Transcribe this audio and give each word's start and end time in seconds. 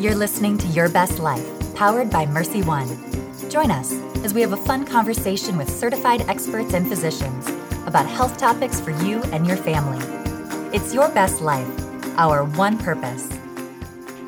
You're 0.00 0.14
listening 0.14 0.56
to 0.56 0.66
Your 0.68 0.88
Best 0.88 1.18
Life, 1.18 1.74
powered 1.74 2.08
by 2.08 2.24
Mercy 2.24 2.62
One. 2.62 2.88
Join 3.50 3.70
us 3.70 3.92
as 4.24 4.32
we 4.32 4.40
have 4.40 4.54
a 4.54 4.56
fun 4.56 4.86
conversation 4.86 5.58
with 5.58 5.68
certified 5.68 6.22
experts 6.22 6.72
and 6.72 6.88
physicians 6.88 7.46
about 7.86 8.06
health 8.06 8.38
topics 8.38 8.80
for 8.80 8.92
you 9.04 9.22
and 9.24 9.46
your 9.46 9.58
family. 9.58 10.02
It's 10.74 10.94
Your 10.94 11.10
Best 11.10 11.42
Life, 11.42 11.68
our 12.16 12.44
one 12.44 12.78
purpose. 12.78 13.28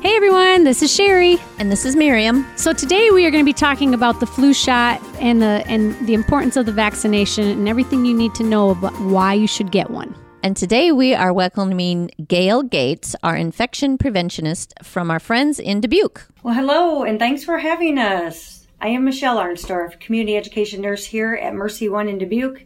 Hey 0.01 0.15
everyone, 0.15 0.63
this 0.63 0.83
is 0.83 0.93
Sherry. 0.93 1.39
And 1.57 1.71
this 1.71 1.85
is 1.85 1.95
Miriam. 1.95 2.45
So 2.55 2.71
today 2.71 3.09
we 3.09 3.25
are 3.25 3.31
going 3.31 3.43
to 3.43 3.49
be 3.49 3.51
talking 3.51 3.95
about 3.95 4.19
the 4.19 4.27
flu 4.27 4.53
shot 4.53 5.01
and 5.19 5.41
the 5.41 5.63
and 5.65 5.95
the 6.05 6.13
importance 6.13 6.55
of 6.55 6.67
the 6.67 6.71
vaccination 6.71 7.47
and 7.47 7.67
everything 7.67 8.05
you 8.05 8.13
need 8.13 8.35
to 8.35 8.43
know 8.43 8.69
about 8.69 8.93
why 9.01 9.33
you 9.33 9.47
should 9.47 9.71
get 9.71 9.89
one. 9.89 10.13
And 10.43 10.57
today 10.57 10.91
we 10.91 11.15
are 11.15 11.31
welcoming 11.31 12.11
Gail 12.27 12.63
Gates, 12.63 13.15
our 13.23 13.33
infection 13.33 13.97
preventionist 13.97 14.73
from 14.83 15.09
our 15.09 15.19
friends 15.21 15.57
in 15.57 15.79
Dubuque. 15.79 16.27
Well, 16.43 16.53
hello, 16.53 17.03
and 17.03 17.17
thanks 17.17 17.45
for 17.45 17.59
having 17.59 17.97
us. 17.97 18.67
I 18.81 18.89
am 18.89 19.05
Michelle 19.05 19.37
Arnstorff, 19.37 20.01
community 20.01 20.35
education 20.35 20.81
nurse 20.81 21.05
here 21.05 21.33
at 21.35 21.53
Mercy 21.53 21.87
One 21.87 22.09
in 22.09 22.17
Dubuque. 22.17 22.65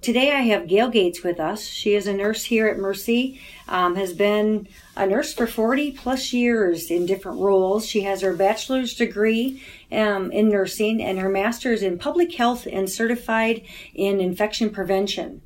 Today 0.00 0.30
I 0.30 0.40
have 0.42 0.68
Gail 0.68 0.88
Gates 0.88 1.22
with 1.22 1.38
us. 1.38 1.66
She 1.66 1.94
is 1.94 2.06
a 2.06 2.14
nurse 2.14 2.44
here 2.44 2.66
at 2.66 2.78
Mercy, 2.78 3.42
um, 3.68 3.96
has 3.96 4.14
been 4.14 4.66
a 4.96 5.06
nurse 5.06 5.34
for 5.34 5.46
40 5.46 5.92
plus 5.92 6.32
years 6.32 6.90
in 6.90 7.04
different 7.04 7.40
roles. 7.40 7.86
She 7.86 8.02
has 8.02 8.22
her 8.22 8.32
bachelor's 8.32 8.94
degree 8.94 9.62
um, 9.92 10.32
in 10.32 10.48
nursing 10.48 11.02
and 11.02 11.18
her 11.18 11.28
master's 11.28 11.82
in 11.82 11.98
public 11.98 12.32
health 12.34 12.66
and 12.70 12.88
certified 12.88 13.66
in 13.92 14.18
infection 14.20 14.70
prevention. 14.70 15.42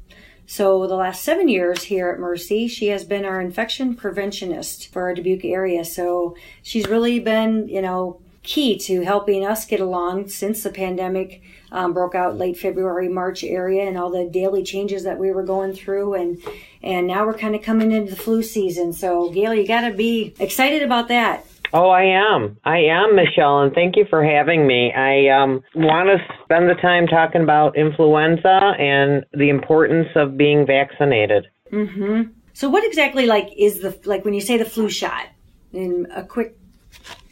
So 0.53 0.87
the 0.87 0.97
last 0.97 1.25
seven 1.25 1.49
years 1.49 1.85
here 1.85 2.11
at 2.11 2.19
Mercy, 2.19 2.69
she 2.69 2.89
has 2.89 3.05
been 3.05 3.25
our 3.25 3.41
infection 3.41 3.97
preventionist 3.97 4.89
for 4.89 5.01
our 5.01 5.15
Dubuque 5.15 5.47
area. 5.47 5.83
So 5.83 6.37
she's 6.63 6.87
really 6.89 7.21
been, 7.21 7.71
you 7.71 7.81
know, 7.81 8.21
key 8.43 8.77
to 8.81 9.01
helping 9.01 9.47
us 9.47 9.65
get 9.65 9.81
along 9.81 10.29
since 10.29 10.63
the 10.63 10.69
pandemic 10.69 11.41
um, 11.71 11.95
broke 11.95 12.15
out 12.15 12.37
late 12.37 12.59
February, 12.59 13.09
March 13.09 13.43
area, 13.43 13.89
and 13.89 13.97
all 13.97 14.11
the 14.11 14.29
daily 14.29 14.63
changes 14.63 15.05
that 15.05 15.19
we 15.19 15.31
were 15.31 15.43
going 15.43 15.73
through, 15.73 16.13
and 16.13 16.43
and 16.83 17.07
now 17.07 17.25
we're 17.25 17.33
kind 17.33 17.55
of 17.55 17.63
coming 17.63 17.91
into 17.91 18.11
the 18.11 18.21
flu 18.21 18.43
season. 18.43 18.93
So 18.93 19.31
Gail, 19.31 19.55
you 19.55 19.67
got 19.67 19.89
to 19.89 19.95
be 19.95 20.35
excited 20.39 20.83
about 20.83 21.09
that. 21.09 21.47
Oh, 21.75 21.89
I 21.89 22.03
am. 22.03 22.59
I 22.65 22.79
am, 22.79 23.17
Michelle, 23.17 23.61
and 23.61 23.73
thank 23.73 23.97
you 23.97 24.05
for 24.11 24.23
having 24.23 24.67
me. 24.67 24.93
I 24.93 25.29
um, 25.29 25.63
want 25.75 26.09
to 26.09 26.19
spend 26.45 26.69
the 26.69 26.75
time 26.75 27.07
talking 27.07 27.43
about 27.43 27.77
influenza 27.77 28.75
and 28.79 29.25
the 29.33 29.49
importance 29.49 30.09
of 30.15 30.37
being 30.37 30.67
vaccinated. 30.67 31.47
Mm-hmm. 31.73 32.33
So, 32.53 32.69
what 32.69 32.85
exactly 32.85 33.25
like 33.25 33.49
is 33.57 33.81
the 33.81 33.99
like 34.05 34.25
when 34.25 34.35
you 34.35 34.43
say 34.43 34.59
the 34.59 34.67
flu 34.67 34.91
shot? 34.91 35.29
In 35.73 36.07
a 36.15 36.23
quick 36.23 36.59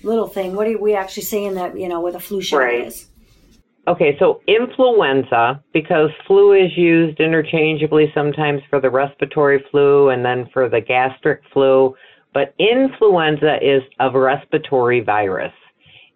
little 0.03 0.27
thing, 0.27 0.55
what 0.55 0.67
are 0.67 0.79
we 0.79 0.95
actually 0.95 1.25
saying 1.25 1.55
that 1.55 1.79
you 1.79 1.89
know 1.89 2.01
what 2.01 2.15
a 2.15 2.21
flu 2.21 2.41
shot 2.41 2.59
Right. 2.59 2.87
is? 2.87 3.07
Okay, 3.89 4.17
so 4.19 4.41
influenza, 4.47 5.63
because 5.73 6.11
flu 6.27 6.53
is 6.53 6.71
used 6.77 7.19
interchangeably 7.19 8.11
sometimes 8.15 8.63
for 8.71 8.81
the 8.81 8.91
respiratory 8.91 9.65
flu 9.71 10.11
and 10.11 10.25
then 10.25 10.49
for 10.53 10.69
the 10.69 10.81
gastric 10.81 11.41
flu, 11.53 11.95
but 12.33 12.55
influenza 12.59 13.57
is 13.63 13.83
a 13.99 14.11
respiratory 14.11 15.01
virus. 15.01 15.53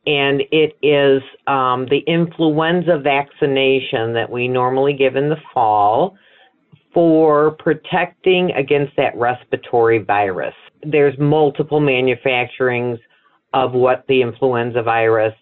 And 0.07 0.43
it 0.53 0.77
is 0.83 1.23
um, 1.47 1.87
the 1.89 2.03
influenza 2.07 2.99
vaccination 2.99 4.13
that 4.13 4.31
we 4.31 4.49
normally 4.49 4.93
give 4.93 5.17
in 5.17 5.31
the 5.31 5.41
fall 5.53 6.17
for 6.93 7.53
protecting 7.53 8.51
against 8.53 8.95
that 8.97 9.17
respiratory 9.17 9.99
virus. 9.99 10.55
There's 10.83 11.19
multiple 11.19 11.81
manufacturings 11.81 12.99
of 13.55 13.73
what 13.73 14.05
the 14.09 14.21
influenza 14.21 14.83
virus 14.83 15.33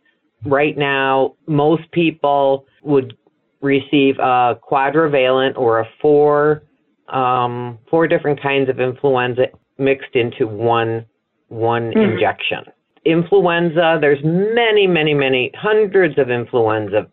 right 0.45 0.77
now, 0.77 1.35
most 1.47 1.91
people 1.93 2.67
would 2.83 3.17
receive 3.61 4.19
a 4.19 4.59
quadrivalent 4.71 5.57
or 5.57 5.81
a 5.81 5.89
four 6.01 6.65
um, 7.09 7.79
four 7.91 8.09
different 8.09 8.41
kinds 8.41 8.71
of 8.71 8.81
influenza 8.81 9.47
mixed 9.83 10.15
into 10.15 10.47
one 10.47 11.05
one 11.49 11.93
injection. 11.99 12.65
Influenza, 13.05 13.99
there's 14.01 14.23
many, 14.25 14.87
many, 14.87 15.13
many 15.13 15.51
hundreds 15.55 16.19
of 16.19 16.31
influenza 16.31 17.07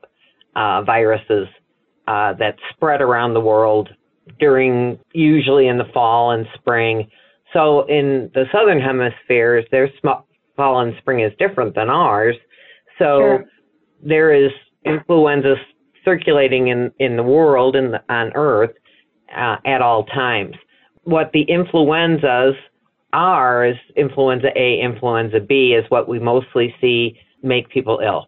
uh, 0.55 0.81
viruses 0.83 1.47
uh, 2.07 2.33
that 2.33 2.55
spread 2.69 3.01
around 3.01 3.33
the 3.33 3.41
world 3.41 3.89
during 4.39 4.97
usually 5.13 5.67
in 5.67 5.77
the 5.77 5.89
fall 5.93 6.31
and 6.31 6.45
spring. 6.53 7.09
So 7.53 7.85
in 7.87 8.31
the 8.33 8.45
southern 8.51 8.79
hemispheres, 8.79 9.65
their 9.71 9.89
sm- 9.99 10.23
fall 10.55 10.81
and 10.81 10.93
spring 10.99 11.21
is 11.21 11.33
different 11.39 11.75
than 11.75 11.89
ours. 11.89 12.35
So 12.99 13.19
Sure. 13.19 13.45
there 14.01 14.31
is 14.31 14.51
influenza 14.85 15.55
circulating 16.05 16.67
in, 16.67 16.91
in 16.99 17.17
the 17.17 17.23
world 17.23 17.75
and 17.75 17.99
on 18.09 18.31
Earth 18.35 18.71
uh, 19.35 19.57
at 19.65 19.81
all 19.81 20.05
times. 20.05 20.55
What 21.03 21.31
the 21.33 21.45
influenzas 21.49 22.55
are 23.13 23.65
is 23.65 23.75
influenza 23.95 24.49
A, 24.55 24.79
influenza 24.81 25.39
B 25.39 25.73
is 25.73 25.89
what 25.89 26.07
we 26.07 26.19
mostly 26.19 26.75
see 26.79 27.17
make 27.41 27.69
people 27.69 27.99
ill. 28.03 28.27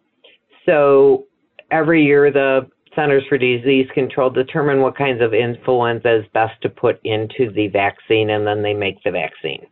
So 0.66 1.26
every 1.70 2.04
year 2.04 2.30
the 2.30 2.68
Centers 2.94 3.24
for 3.28 3.38
Disease 3.38 3.88
Control 3.94 4.28
determine 4.30 4.80
what 4.80 4.96
kinds 4.96 5.22
of 5.22 5.32
influenza 5.32 6.18
is 6.18 6.24
best 6.34 6.60
to 6.62 6.68
put 6.68 7.00
into 7.04 7.50
the 7.52 7.68
vaccine 7.68 8.30
and 8.30 8.46
then 8.46 8.62
they 8.62 8.74
make 8.74 9.02
the 9.02 9.10
vaccine. 9.10 9.66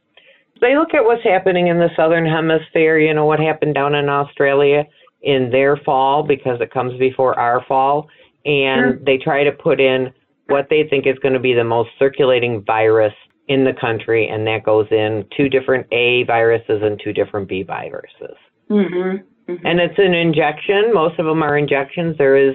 They 0.60 0.76
look 0.76 0.94
at 0.94 1.04
what's 1.04 1.24
happening 1.24 1.68
in 1.68 1.78
the 1.78 1.90
southern 1.96 2.26
hemisphere, 2.26 2.98
you 2.98 3.14
know, 3.14 3.24
what 3.24 3.40
happened 3.40 3.74
down 3.74 3.94
in 3.94 4.08
Australia 4.08 4.84
in 5.22 5.50
their 5.50 5.76
fall 5.78 6.22
because 6.22 6.60
it 6.60 6.72
comes 6.72 6.98
before 6.98 7.38
our 7.38 7.64
fall 7.66 8.08
and 8.44 8.94
Sure. 8.94 8.98
they 9.04 9.18
try 9.18 9.44
to 9.44 9.52
put 9.52 9.80
in 9.80 10.12
what 10.50 10.68
they 10.68 10.84
think 10.88 11.06
is 11.06 11.18
going 11.20 11.34
to 11.34 11.40
be 11.40 11.54
the 11.54 11.64
most 11.64 11.90
circulating 11.98 12.62
virus 12.64 13.14
in 13.48 13.64
the 13.64 13.72
country 13.80 14.28
and 14.28 14.46
that 14.46 14.64
goes 14.64 14.86
in 14.90 15.24
two 15.36 15.48
different 15.48 15.86
A 15.92 16.22
viruses 16.24 16.82
and 16.82 17.00
two 17.02 17.12
different 17.12 17.48
B 17.48 17.62
viruses. 17.62 18.36
Mm-hmm. 18.70 19.66
And 19.66 19.80
it's 19.80 19.98
an 19.98 20.14
injection. 20.14 20.94
Most 20.94 21.18
of 21.18 21.26
them 21.26 21.42
are 21.42 21.58
injections. 21.58 22.16
There 22.16 22.36
is 22.36 22.54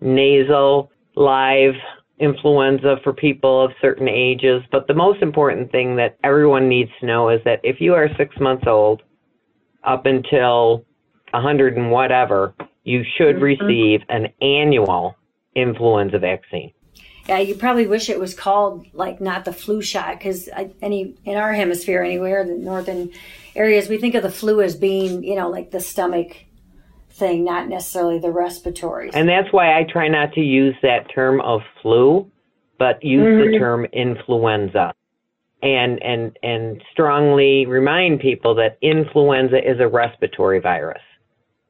nasal, 0.00 0.90
live 1.14 1.74
influenza 2.18 2.96
for 3.02 3.12
people 3.12 3.64
of 3.64 3.72
certain 3.80 4.08
ages. 4.08 4.62
But 4.70 4.86
the 4.86 4.94
most 4.94 5.22
important 5.22 5.70
thing 5.70 5.96
that 5.96 6.18
everyone 6.24 6.68
needs 6.68 6.90
to 7.00 7.06
know 7.06 7.28
is 7.30 7.40
that 7.44 7.60
if 7.62 7.80
you 7.80 7.94
are 7.94 8.08
six 8.16 8.34
months 8.40 8.64
old 8.66 9.02
up 9.84 10.06
until 10.06 10.84
a 11.32 11.38
100 11.38 11.76
and 11.76 11.90
whatever, 11.90 12.54
you 12.84 13.02
should 13.16 13.40
receive 13.40 14.00
an 14.08 14.28
annual 14.40 15.16
influenza 15.54 16.18
vaccine. 16.18 16.72
Yeah, 17.28 17.38
you 17.38 17.54
probably 17.56 17.86
wish 17.86 18.08
it 18.08 18.20
was 18.20 18.34
called 18.34 18.86
like 18.92 19.20
not 19.20 19.44
the 19.44 19.52
flu 19.52 19.82
shot 19.82 20.18
because 20.18 20.48
any 20.80 21.14
in 21.24 21.36
our 21.36 21.52
hemisphere 21.52 22.02
anywhere, 22.02 22.44
the 22.44 22.54
northern 22.54 23.10
areas, 23.54 23.88
we 23.88 23.98
think 23.98 24.14
of 24.14 24.22
the 24.22 24.30
flu 24.30 24.60
as 24.60 24.76
being 24.76 25.24
you 25.24 25.34
know 25.34 25.50
like 25.50 25.70
the 25.70 25.80
stomach 25.80 26.36
thing, 27.16 27.44
not 27.44 27.68
necessarily 27.68 28.18
the 28.18 28.30
respiratory. 28.30 29.10
And 29.12 29.28
that's 29.28 29.52
why 29.52 29.78
I 29.78 29.84
try 29.84 30.08
not 30.08 30.32
to 30.34 30.40
use 30.40 30.74
that 30.82 31.12
term 31.12 31.40
of 31.40 31.62
flu, 31.82 32.30
but 32.78 33.02
use 33.02 33.24
the 33.24 33.50
mm-hmm. 33.50 33.58
term 33.58 33.84
influenza. 33.86 34.92
And 35.62 36.00
and 36.02 36.38
and 36.42 36.82
strongly 36.92 37.66
remind 37.66 38.20
people 38.20 38.54
that 38.56 38.78
influenza 38.82 39.58
is 39.58 39.80
a 39.80 39.88
respiratory 39.88 40.60
virus. 40.60 41.00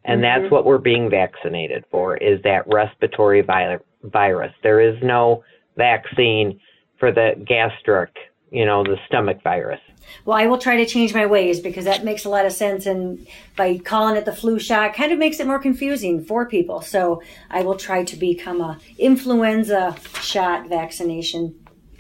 And 0.05 0.23
that's 0.23 0.43
mm-hmm. 0.43 0.55
what 0.55 0.65
we're 0.65 0.79
being 0.79 1.09
vaccinated 1.09 1.85
for 1.91 2.17
is 2.17 2.41
that 2.43 2.65
respiratory 2.67 3.43
vi- 3.43 3.79
virus. 4.13 4.53
There 4.63 4.81
is 4.81 4.97
no 5.03 5.45
vaccine 5.77 6.61
for 6.99 7.13
the 7.13 7.33
gastric, 7.47 8.15
you 8.51 8.65
know, 8.65 8.83
the 8.83 8.97
stomach 9.07 9.43
virus. 9.43 9.81
Well, 10.25 10.37
I 10.37 10.47
will 10.47 10.59
try 10.59 10.77
to 10.77 10.87
change 10.87 11.13
my 11.15 11.27
ways 11.27 11.61
because 11.61 11.85
that 11.85 12.05
makes 12.05 12.25
a 12.25 12.29
lot 12.29 12.47
of 12.47 12.53
sense. 12.53 12.87
And 12.87 13.27
by 13.57 13.79
calling 13.79 14.17
it 14.17 14.25
the 14.25 14.35
flu 14.35 14.59
shot, 14.59 14.95
kind 14.95 15.13
of 15.13 15.19
makes 15.19 15.41
it 15.41 15.47
more 15.47 15.59
confusing 15.59 16.25
for 16.25 16.47
people. 16.47 16.81
So 16.81 17.23
I 17.51 17.63
will 17.63 17.77
try 17.77 18.05
to 18.05 18.17
become 18.17 18.61
a 18.61 18.79
influenza 18.99 19.97
shot 20.21 20.69
vaccination 20.69 21.55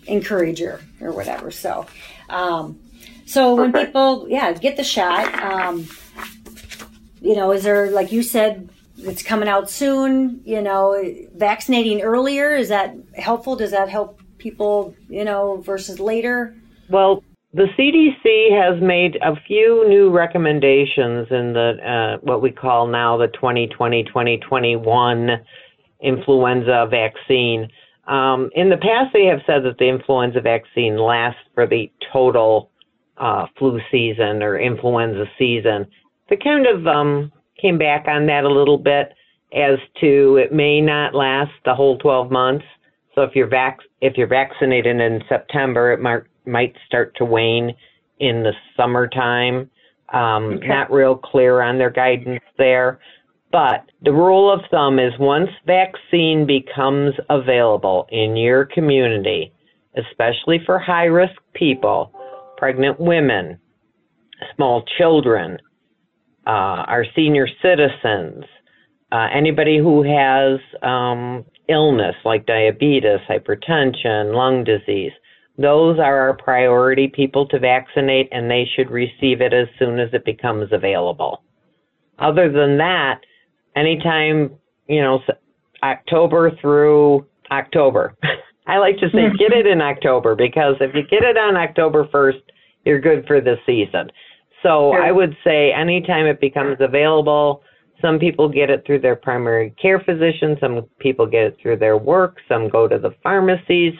encourager 0.06 0.80
or 1.00 1.12
whatever. 1.12 1.50
So, 1.50 1.86
um, 2.28 2.78
so 3.26 3.56
when 3.56 3.72
people, 3.72 4.28
yeah, 4.28 4.52
get 4.52 4.76
the 4.76 4.84
shot, 4.84 5.34
um, 5.42 5.88
you 7.20 7.34
know, 7.34 7.50
is 7.50 7.64
there, 7.64 7.90
like 7.90 8.12
you 8.12 8.22
said, 8.22 8.68
it's 8.98 9.22
coming 9.22 9.48
out 9.48 9.70
soon, 9.70 10.40
you 10.44 10.60
know, 10.62 11.00
vaccinating 11.34 12.02
earlier, 12.02 12.56
is 12.56 12.68
that 12.68 12.94
helpful? 13.16 13.56
Does 13.56 13.70
that 13.70 13.88
help 13.88 14.20
people, 14.38 14.94
you 15.08 15.24
know, 15.24 15.58
versus 15.58 16.00
later? 16.00 16.56
Well, 16.88 17.22
the 17.52 17.66
CDC 17.78 18.50
has 18.52 18.80
made 18.82 19.16
a 19.22 19.36
few 19.46 19.86
new 19.88 20.10
recommendations 20.10 21.28
in 21.30 21.52
the 21.52 21.76
uh, 21.82 22.16
what 22.22 22.42
we 22.42 22.50
call 22.50 22.86
now 22.86 23.16
the 23.16 23.28
2020-2021 23.28 25.40
influenza 26.02 26.86
vaccine. 26.90 27.68
Um, 28.06 28.50
in 28.54 28.68
the 28.68 28.76
past, 28.76 29.12
they 29.12 29.24
have 29.24 29.40
said 29.46 29.64
that 29.64 29.78
the 29.78 29.88
influenza 29.88 30.40
vaccine 30.40 30.96
lasts 30.98 31.40
for 31.54 31.66
the 31.66 31.90
total 32.12 32.70
uh, 33.16 33.46
flu 33.58 33.80
season 33.90 34.42
or 34.42 34.58
influenza 34.58 35.24
season, 35.38 35.86
they 36.28 36.36
kind 36.36 36.66
of 36.66 36.86
um, 36.86 37.32
came 37.60 37.78
back 37.78 38.06
on 38.08 38.26
that 38.26 38.44
a 38.44 38.48
little 38.48 38.78
bit 38.78 39.12
as 39.54 39.78
to 40.00 40.36
it 40.36 40.52
may 40.52 40.80
not 40.80 41.14
last 41.14 41.52
the 41.64 41.74
whole 41.74 41.98
12 41.98 42.30
months. 42.30 42.64
So 43.14 43.22
if 43.22 43.34
you're 43.34 43.48
vac- 43.48 43.80
if 44.00 44.16
you're 44.16 44.26
vaccinated 44.26 45.00
in 45.00 45.22
September, 45.28 45.92
it 45.92 46.00
might 46.00 46.22
might 46.44 46.74
start 46.86 47.14
to 47.16 47.24
wane 47.24 47.74
in 48.20 48.42
the 48.42 48.52
summertime. 48.76 49.70
Um, 50.12 50.54
okay. 50.54 50.68
Not 50.68 50.92
real 50.92 51.16
clear 51.16 51.62
on 51.62 51.78
their 51.78 51.90
guidance 51.90 52.44
there. 52.58 53.00
But 53.50 53.90
the 54.02 54.12
rule 54.12 54.52
of 54.52 54.60
thumb 54.70 54.98
is 54.98 55.12
once 55.18 55.48
vaccine 55.66 56.46
becomes 56.46 57.14
available 57.30 58.06
in 58.10 58.36
your 58.36 58.66
community, 58.66 59.52
especially 59.96 60.60
for 60.66 60.78
high 60.78 61.04
risk 61.04 61.36
people, 61.54 62.12
pregnant 62.56 63.00
women, 63.00 63.58
small 64.54 64.84
children, 64.98 65.58
uh, 66.46 66.84
our 66.86 67.04
senior 67.14 67.48
citizens, 67.62 68.44
uh, 69.12 69.28
anybody 69.34 69.78
who 69.78 70.02
has 70.02 70.60
um, 70.82 71.44
illness 71.68 72.14
like 72.24 72.46
diabetes, 72.46 73.20
hypertension, 73.28 74.34
lung 74.34 74.64
disease, 74.64 75.12
those 75.58 75.98
are 75.98 76.18
our 76.20 76.36
priority 76.36 77.08
people 77.08 77.46
to 77.48 77.58
vaccinate, 77.58 78.28
and 78.30 78.50
they 78.50 78.68
should 78.76 78.90
receive 78.90 79.40
it 79.40 79.54
as 79.54 79.68
soon 79.78 79.98
as 79.98 80.10
it 80.12 80.24
becomes 80.24 80.70
available. 80.72 81.42
Other 82.18 82.52
than 82.52 82.76
that, 82.78 83.20
anytime, 83.74 84.50
you 84.86 85.00
know, 85.00 85.20
October 85.82 86.50
through 86.60 87.26
October. 87.50 88.14
I 88.66 88.78
like 88.78 88.96
to 88.98 89.08
say 89.10 89.28
get 89.38 89.52
it 89.52 89.66
in 89.66 89.80
October 89.80 90.34
because 90.34 90.76
if 90.80 90.94
you 90.94 91.02
get 91.02 91.22
it 91.22 91.36
on 91.36 91.56
October 91.56 92.06
1st, 92.06 92.40
you're 92.84 93.00
good 93.00 93.26
for 93.26 93.40
the 93.40 93.56
season. 93.64 94.10
So 94.62 94.92
sure. 94.92 95.02
I 95.02 95.12
would 95.12 95.36
say 95.44 95.72
anytime 95.72 96.26
it 96.26 96.40
becomes 96.40 96.76
available, 96.80 97.62
some 98.02 98.18
people 98.18 98.48
get 98.48 98.70
it 98.70 98.84
through 98.86 99.00
their 99.00 99.16
primary 99.16 99.74
care 99.80 100.00
physician, 100.00 100.56
some 100.60 100.86
people 100.98 101.26
get 101.26 101.44
it 101.44 101.56
through 101.60 101.78
their 101.78 101.96
work, 101.96 102.38
some 102.48 102.68
go 102.68 102.86
to 102.88 102.98
the 102.98 103.14
pharmacies. 103.22 103.94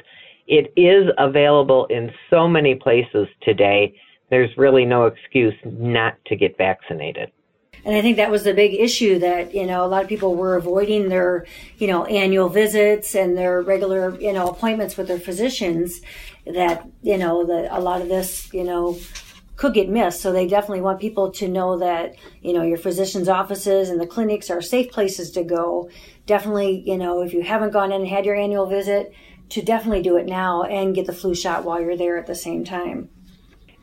It 0.47 0.73
is 0.77 1.09
available 1.19 1.87
in 1.87 2.11
so 2.31 2.47
many 2.47 2.75
places 2.75 3.27
today. 3.43 3.95
There's 4.31 4.51
really 4.57 4.85
no 4.85 5.07
excuse 5.07 5.55
not 5.65 6.15
to 6.27 6.37
get 6.37 6.57
vaccinated. 6.59 7.31
And 7.85 7.95
I 7.95 8.03
think 8.03 8.17
that 8.17 8.33
was 8.33 8.43
the 8.43 8.53
big 8.53 8.75
issue 8.75 9.21
that, 9.21 9.55
you 9.55 9.65
know, 9.65 9.85
a 9.85 9.87
lot 9.87 10.03
of 10.03 10.09
people 10.09 10.35
were 10.35 10.57
avoiding 10.57 11.09
their, 11.09 11.47
you 11.79 11.87
know, 11.87 12.05
annual 12.07 12.49
visits 12.49 13.15
and 13.15 13.39
their 13.39 13.63
regular, 13.63 14.19
you 14.21 14.33
know, 14.33 14.49
appointments 14.49 14.97
with 14.97 15.07
their 15.07 15.21
physicians 15.21 16.01
that, 16.45 16.85
you 17.03 17.17
know, 17.17 17.47
that 17.47 17.69
a 17.71 17.81
lot 17.81 18.03
of 18.03 18.09
this, 18.09 18.53
you 18.53 18.65
know, 18.65 18.99
could 19.57 19.75
get 19.75 19.89
missed. 19.89 20.21
So 20.21 20.33
they 20.33 20.47
definitely 20.47 20.83
want 20.83 21.01
people 21.01 21.31
to 21.33 21.49
know 21.49 21.79
that, 21.79 22.15
you 22.43 22.53
know, 22.53 22.63
your 22.63 22.79
physician's 22.79 23.29
offices 23.29 23.89
and 23.89 24.01
the 24.01 24.07
clinics 24.07 24.51
are 24.51 24.61
safe 24.61 24.91
places 24.91 25.31
to 25.33 25.43
go. 25.43 25.91
Definitely, 26.27 26.83
you 26.87 26.99
know, 26.99 27.23
if 27.23 27.33
you 27.33 27.43
haven't 27.43 27.73
gone 27.73 27.93
in 27.93 28.03
and 28.03 28.09
had 28.09 28.27
your 28.27 28.37
annual 28.37 28.67
visit, 28.67 29.13
to 29.49 29.63
definitely 29.63 30.03
do 30.03 30.17
it 30.17 30.27
now 30.27 30.65
and 30.65 30.95
get 30.95 31.07
the 31.07 31.13
flu 31.13 31.35
shot 31.35 31.65
while 31.65 31.81
you're 31.81 31.97
there 31.97 32.19
at 32.19 32.27
the 32.27 32.35
same 32.35 32.65
time. 32.65 33.09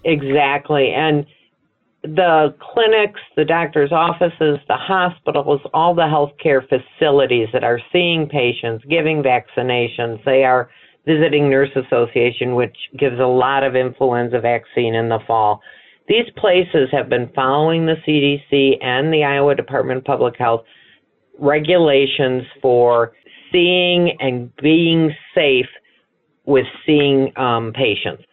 Exactly. 0.04 0.92
And 0.92 1.26
the 2.04 2.54
clinics, 2.60 3.22
the 3.38 3.46
doctor's 3.46 3.94
offices, 3.94 4.60
the 4.68 4.76
hospitals, 4.76 5.62
all 5.74 5.96
the 5.96 6.02
healthcare 6.02 6.62
facilities 6.68 7.48
that 7.54 7.64
are 7.64 7.80
seeing 7.94 8.28
patients, 8.28 8.84
giving 8.90 9.24
vaccinations, 9.24 10.24
they 10.26 10.44
are 10.44 10.70
Visiting 11.06 11.50
Nurse 11.50 11.70
Association, 11.76 12.56
which 12.56 12.76
gives 12.98 13.20
a 13.20 13.26
lot 13.26 13.64
of 13.64 13.76
influenza 13.76 14.40
vaccine 14.40 14.96
in 14.96 15.10
the 15.10 15.20
fall. 15.28 15.62
These 16.08 16.30
places 16.38 16.90
have 16.92 17.10
been 17.10 17.30
following 17.36 17.86
the 17.86 17.96
CDC 18.08 18.84
and 18.84 19.14
the 19.14 19.24
Iowa 19.24 19.56
Department 19.56 20.00
of 20.00 20.04
Public 20.06 20.36
Health 20.38 20.64
regulations 21.40 22.44
for 22.62 23.14
seeing 23.52 24.16
and 24.20 24.54
being 24.58 25.14
safe 25.36 25.68
with 26.46 26.66
seeing 26.86 27.32
um, 27.38 27.72
patients. 27.74 28.24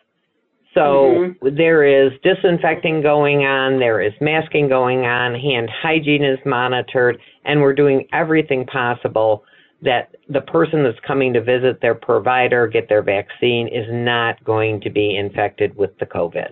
So 0.74 0.80
mm-hmm. 0.80 1.56
there 1.56 1.84
is 1.84 2.12
disinfecting 2.22 3.02
going 3.02 3.40
on, 3.40 3.80
there 3.80 4.00
is 4.00 4.12
masking 4.20 4.68
going 4.68 5.00
on, 5.00 5.34
hand 5.34 5.68
hygiene 5.82 6.24
is 6.24 6.38
monitored, 6.46 7.18
and 7.44 7.60
we're 7.60 7.74
doing 7.74 8.06
everything 8.12 8.66
possible 8.66 9.44
that 9.82 10.16
the 10.28 10.42
person 10.42 10.82
that's 10.82 10.98
coming 11.06 11.32
to 11.32 11.42
visit 11.42 11.80
their 11.80 11.94
provider, 11.94 12.66
get 12.66 12.88
their 12.88 13.02
vaccine, 13.02 13.68
is 13.68 13.86
not 13.90 14.42
going 14.44 14.80
to 14.82 14.90
be 14.90 15.16
infected 15.16 15.74
with 15.76 15.96
the 15.98 16.06
COVID. 16.06 16.48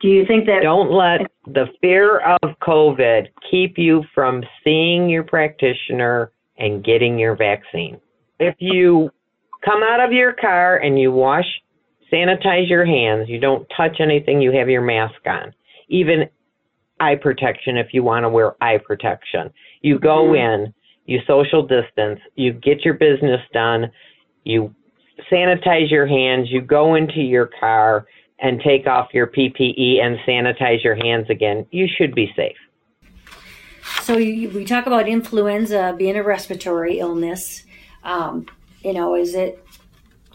Do 0.00 0.08
you 0.08 0.24
think 0.26 0.46
that? 0.46 0.60
Don't 0.62 0.90
let 0.90 1.20
the 1.46 1.66
fear 1.80 2.20
of 2.20 2.58
COVID 2.62 3.28
keep 3.50 3.76
you 3.76 4.02
from 4.14 4.42
seeing 4.64 5.10
your 5.10 5.24
practitioner 5.24 6.32
and 6.56 6.82
getting 6.82 7.18
your 7.18 7.36
vaccine. 7.36 8.00
If 8.38 8.54
you 8.58 9.10
come 9.62 9.82
out 9.82 10.00
of 10.00 10.12
your 10.12 10.32
car 10.32 10.78
and 10.78 10.98
you 10.98 11.12
wash, 11.12 11.44
sanitize 12.10 12.68
your 12.68 12.86
hands, 12.86 13.28
you 13.28 13.38
don't 13.38 13.66
touch 13.76 13.98
anything, 14.00 14.40
you 14.40 14.52
have 14.52 14.70
your 14.70 14.82
mask 14.82 15.20
on. 15.26 15.52
Even 15.88 16.30
eye 17.00 17.16
protection 17.16 17.76
if 17.76 17.88
you 17.92 18.02
want 18.02 18.24
to 18.24 18.28
wear 18.28 18.62
eye 18.62 18.78
protection. 18.78 19.50
You 19.82 19.98
go 19.98 20.28
mm-hmm. 20.28 20.64
in, 20.64 20.74
you 21.06 21.20
social 21.26 21.66
distance, 21.66 22.20
you 22.34 22.52
get 22.52 22.84
your 22.84 22.94
business 22.94 23.40
done, 23.52 23.90
you 24.44 24.74
sanitize 25.30 25.90
your 25.90 26.06
hands, 26.06 26.48
you 26.50 26.60
go 26.60 26.94
into 26.94 27.20
your 27.20 27.50
car 27.58 28.06
and 28.38 28.60
take 28.60 28.86
off 28.86 29.08
your 29.12 29.26
PPE 29.26 30.00
and 30.00 30.18
sanitize 30.26 30.82
your 30.82 30.94
hands 30.94 31.26
again, 31.28 31.66
you 31.70 31.86
should 31.86 32.14
be 32.14 32.32
safe. 32.34 32.56
So 34.02 34.16
you, 34.16 34.48
we 34.50 34.64
talk 34.64 34.86
about 34.86 35.08
influenza 35.08 35.94
being 35.96 36.16
a 36.16 36.22
respiratory 36.22 36.98
illness. 36.98 37.64
Um, 38.02 38.46
you 38.82 38.92
know, 38.92 39.14
is 39.14 39.34
it 39.34 39.64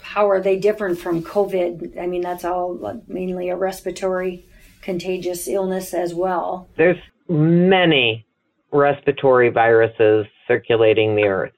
how 0.02 0.30
are 0.30 0.40
they 0.40 0.58
different 0.58 1.00
from 1.00 1.24
COVID? 1.24 2.00
I 2.00 2.06
mean, 2.06 2.22
that's 2.22 2.46
all 2.46 3.02
mainly 3.08 3.50
a 3.50 3.56
respiratory 3.56 4.46
contagious 4.82 5.48
illness 5.48 5.94
as 5.94 6.14
well. 6.14 6.70
There's 6.78 6.98
many 7.28 8.28
respiratory 8.72 9.50
viruses 9.50 10.28
circulating 10.48 11.16
the 11.16 11.24
earth. 11.24 11.54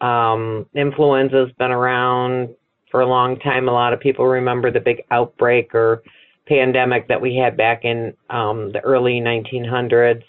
Um, 0.00 0.66
influenza's 0.74 1.52
been 1.58 1.70
around 1.70 2.48
for 2.90 3.00
a 3.00 3.06
long 3.06 3.38
time. 3.38 3.68
A 3.68 3.72
lot 3.72 3.92
of 3.92 4.00
people 4.00 4.26
remember 4.26 4.70
the 4.70 4.80
big 4.80 5.02
outbreak 5.10 5.74
or 5.74 6.02
pandemic 6.46 7.08
that 7.08 7.20
we 7.20 7.36
had 7.36 7.56
back 7.56 7.84
in 7.84 8.12
um, 8.30 8.72
the 8.72 8.80
early 8.80 9.20
1900s, 9.20 10.22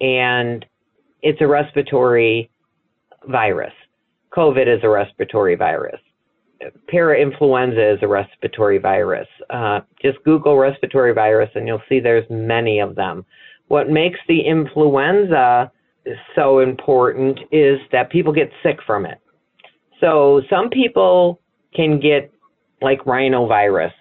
and 0.00 0.64
it's 1.22 1.40
a 1.40 1.46
respiratory 1.46 2.50
virus. 3.28 3.72
COVID 4.36 4.74
is 4.74 4.80
a 4.82 4.88
respiratory 4.88 5.54
virus. 5.54 6.00
Parainfluenza 6.92 7.94
is 7.94 7.98
a 8.02 8.08
respiratory 8.08 8.78
virus. 8.78 9.26
Uh, 9.48 9.80
just 10.02 10.22
Google 10.24 10.56
respiratory 10.56 11.14
virus 11.14 11.50
and 11.54 11.66
you'll 11.66 11.82
see 11.88 12.00
there's 12.00 12.28
many 12.28 12.80
of 12.80 12.94
them. 12.94 13.24
What 13.68 13.88
makes 13.88 14.18
the 14.28 14.40
influenza 14.40 15.72
so 16.34 16.60
important 16.60 17.38
is 17.50 17.78
that 17.92 18.10
people 18.10 18.32
get 18.32 18.50
sick 18.62 18.78
from 18.86 19.06
it. 19.06 19.18
So 20.00 20.42
some 20.48 20.70
people 20.70 21.40
can 21.74 22.00
get 22.00 22.32
like 22.80 23.00
rhinovirus. 23.04 23.92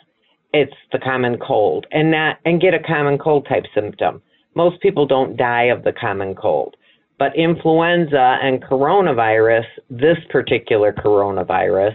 It's 0.53 0.73
the 0.91 0.99
common 0.99 1.37
cold 1.37 1.85
and 1.91 2.11
not 2.11 2.37
and 2.45 2.61
get 2.61 2.73
a 2.73 2.79
common 2.79 3.17
cold 3.17 3.45
type 3.47 3.65
symptom. 3.75 4.21
Most 4.55 4.81
people 4.81 5.05
don't 5.05 5.37
die 5.37 5.65
of 5.65 5.83
the 5.83 5.93
common 5.93 6.35
cold. 6.35 6.75
But 7.19 7.35
influenza 7.35 8.37
and 8.41 8.63
coronavirus, 8.63 9.65
this 9.89 10.17
particular 10.29 10.93
coronavirus, 10.93 11.93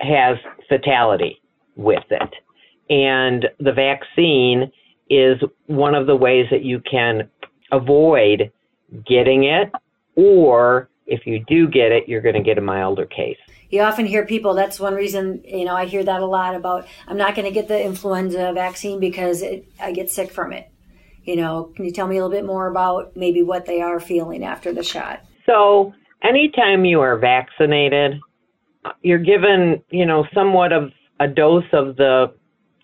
has 0.00 0.36
fatality 0.68 1.40
with 1.76 2.04
it. 2.10 2.34
And 2.90 3.46
the 3.58 3.72
vaccine 3.72 4.70
is 5.10 5.38
one 5.66 5.94
of 5.94 6.06
the 6.06 6.16
ways 6.16 6.46
that 6.50 6.62
you 6.62 6.80
can 6.80 7.28
avoid 7.72 8.52
getting 9.06 9.44
it, 9.44 9.70
or 10.16 10.88
if 11.06 11.26
you 11.26 11.44
do 11.46 11.68
get 11.68 11.92
it, 11.92 12.08
you're 12.08 12.20
going 12.20 12.34
to 12.34 12.42
get 12.42 12.58
a 12.58 12.60
milder 12.60 13.06
case. 13.06 13.38
You 13.70 13.82
often 13.82 14.06
hear 14.06 14.24
people, 14.24 14.54
that's 14.54 14.80
one 14.80 14.94
reason, 14.94 15.42
you 15.44 15.64
know, 15.64 15.74
I 15.74 15.84
hear 15.84 16.02
that 16.02 16.22
a 16.22 16.26
lot 16.26 16.54
about, 16.54 16.86
I'm 17.06 17.18
not 17.18 17.34
going 17.34 17.46
to 17.46 17.52
get 17.52 17.68
the 17.68 17.82
influenza 17.82 18.52
vaccine 18.54 18.98
because 18.98 19.42
it, 19.42 19.66
I 19.80 19.92
get 19.92 20.10
sick 20.10 20.30
from 20.30 20.52
it. 20.52 20.70
You 21.24 21.36
know, 21.36 21.72
can 21.76 21.84
you 21.84 21.90
tell 21.90 22.06
me 22.06 22.16
a 22.16 22.24
little 22.24 22.34
bit 22.34 22.46
more 22.46 22.68
about 22.68 23.14
maybe 23.14 23.42
what 23.42 23.66
they 23.66 23.82
are 23.82 24.00
feeling 24.00 24.42
after 24.42 24.72
the 24.72 24.82
shot? 24.82 25.20
So, 25.44 25.92
anytime 26.22 26.86
you 26.86 27.00
are 27.00 27.18
vaccinated, 27.18 28.20
you're 29.02 29.18
given, 29.18 29.82
you 29.90 30.06
know, 30.06 30.26
somewhat 30.32 30.72
of 30.72 30.90
a 31.20 31.28
dose 31.28 31.64
of 31.72 31.96
the 31.96 32.32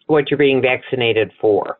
what 0.06 0.30
you're 0.30 0.38
being 0.38 0.60
vaccinated 0.60 1.32
for. 1.40 1.78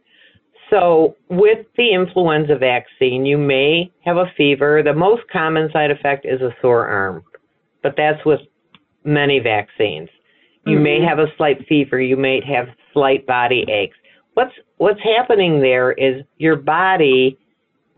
So, 0.70 1.16
with 1.28 1.66
the 1.76 1.92
influenza 1.92 2.56
vaccine, 2.56 3.26
you 3.26 3.36
may 3.36 3.92
have 4.04 4.16
a 4.16 4.32
fever. 4.36 4.82
The 4.82 4.94
most 4.94 5.22
common 5.30 5.70
side 5.72 5.90
effect 5.90 6.24
is 6.24 6.40
a 6.40 6.50
sore 6.60 6.86
arm, 6.86 7.22
but 7.82 7.94
that's 7.96 8.24
with 8.24 8.40
many 9.04 9.38
vaccines. 9.38 10.08
You 10.66 10.76
mm-hmm. 10.76 10.82
may 10.82 11.00
have 11.02 11.18
a 11.18 11.26
slight 11.36 11.66
fever. 11.68 12.00
You 12.00 12.16
may 12.16 12.40
have 12.46 12.68
slight 12.92 13.26
body 13.26 13.64
aches. 13.68 13.96
What's 14.34 14.52
what's 14.78 15.00
happening 15.02 15.60
there 15.60 15.92
is 15.92 16.24
your 16.38 16.56
body 16.56 17.38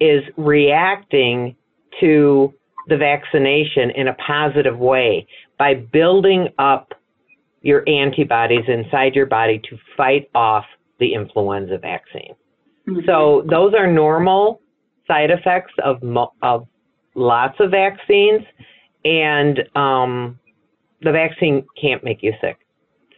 is 0.00 0.22
reacting 0.36 1.56
to 2.00 2.52
the 2.88 2.96
vaccination 2.96 3.90
in 3.96 4.08
a 4.08 4.14
positive 4.14 4.78
way 4.78 5.26
by 5.58 5.74
building 5.74 6.48
up 6.58 6.92
your 7.62 7.88
antibodies 7.88 8.64
inside 8.68 9.14
your 9.14 9.26
body 9.26 9.60
to 9.70 9.76
fight 9.96 10.28
off 10.34 10.64
the 11.00 11.14
influenza 11.14 11.78
vaccine. 11.78 12.34
So 13.04 13.44
those 13.50 13.74
are 13.74 13.86
normal 13.86 14.60
side 15.06 15.30
effects 15.30 15.72
of 15.84 16.02
of 16.42 16.66
lots 17.14 17.58
of 17.60 17.70
vaccines, 17.70 18.42
and 19.04 19.60
um, 19.74 20.38
the 21.02 21.12
vaccine 21.12 21.66
can't 21.80 22.04
make 22.04 22.22
you 22.22 22.32
sick. 22.40 22.58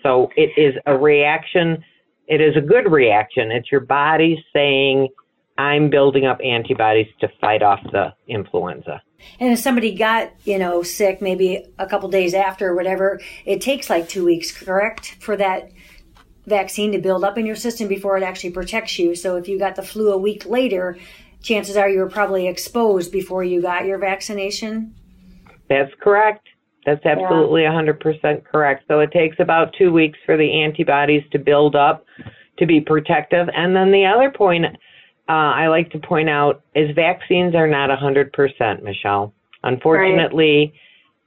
So 0.02 0.30
it 0.36 0.50
is 0.56 0.74
a 0.86 0.96
reaction. 0.96 1.84
It 2.26 2.40
is 2.40 2.56
a 2.56 2.60
good 2.60 2.90
reaction. 2.90 3.50
It's 3.50 3.70
your 3.70 3.80
body 3.80 4.42
saying, 4.52 5.08
"I'm 5.58 5.90
building 5.90 6.24
up 6.24 6.38
antibodies 6.42 7.08
to 7.20 7.28
fight 7.40 7.62
off 7.62 7.80
the 7.92 8.14
influenza." 8.26 9.02
And 9.40 9.52
if 9.52 9.58
somebody 9.58 9.94
got, 9.94 10.32
you 10.44 10.58
know, 10.58 10.82
sick 10.82 11.20
maybe 11.20 11.64
a 11.78 11.86
couple 11.86 12.08
days 12.08 12.34
after 12.34 12.68
or 12.68 12.76
whatever, 12.76 13.20
it 13.44 13.60
takes 13.60 13.90
like 13.90 14.08
two 14.08 14.24
weeks, 14.24 14.52
correct, 14.52 15.16
for 15.20 15.36
that 15.36 15.70
vaccine 16.48 16.92
to 16.92 16.98
build 16.98 17.24
up 17.24 17.38
in 17.38 17.46
your 17.46 17.56
system 17.56 17.88
before 17.88 18.16
it 18.16 18.22
actually 18.22 18.50
protects 18.50 18.98
you. 18.98 19.14
So 19.14 19.36
if 19.36 19.48
you 19.48 19.58
got 19.58 19.76
the 19.76 19.82
flu 19.82 20.12
a 20.12 20.18
week 20.18 20.46
later, 20.46 20.96
chances 21.42 21.76
are 21.76 21.88
you 21.88 21.98
were 21.98 22.10
probably 22.10 22.48
exposed 22.48 23.12
before 23.12 23.44
you 23.44 23.62
got 23.62 23.84
your 23.84 23.98
vaccination. 23.98 24.94
That's 25.68 25.92
correct. 26.00 26.46
That's 26.86 27.04
absolutely 27.04 27.62
yeah. 27.62 27.72
100% 27.72 28.44
correct. 28.44 28.84
So 28.88 29.00
it 29.00 29.12
takes 29.12 29.36
about 29.38 29.74
two 29.76 29.92
weeks 29.92 30.18
for 30.24 30.36
the 30.36 30.62
antibodies 30.62 31.22
to 31.32 31.38
build 31.38 31.76
up 31.76 32.06
to 32.58 32.66
be 32.66 32.80
protective. 32.80 33.48
And 33.54 33.76
then 33.76 33.92
the 33.92 34.06
other 34.06 34.30
point 34.30 34.64
uh, 35.28 35.32
I 35.32 35.68
like 35.68 35.90
to 35.90 35.98
point 35.98 36.30
out 36.30 36.62
is 36.74 36.94
vaccines 36.94 37.54
are 37.54 37.68
not 37.68 37.90
100%, 37.90 38.82
Michelle. 38.82 39.34
Unfortunately, 39.62 40.72
right. 40.72 40.72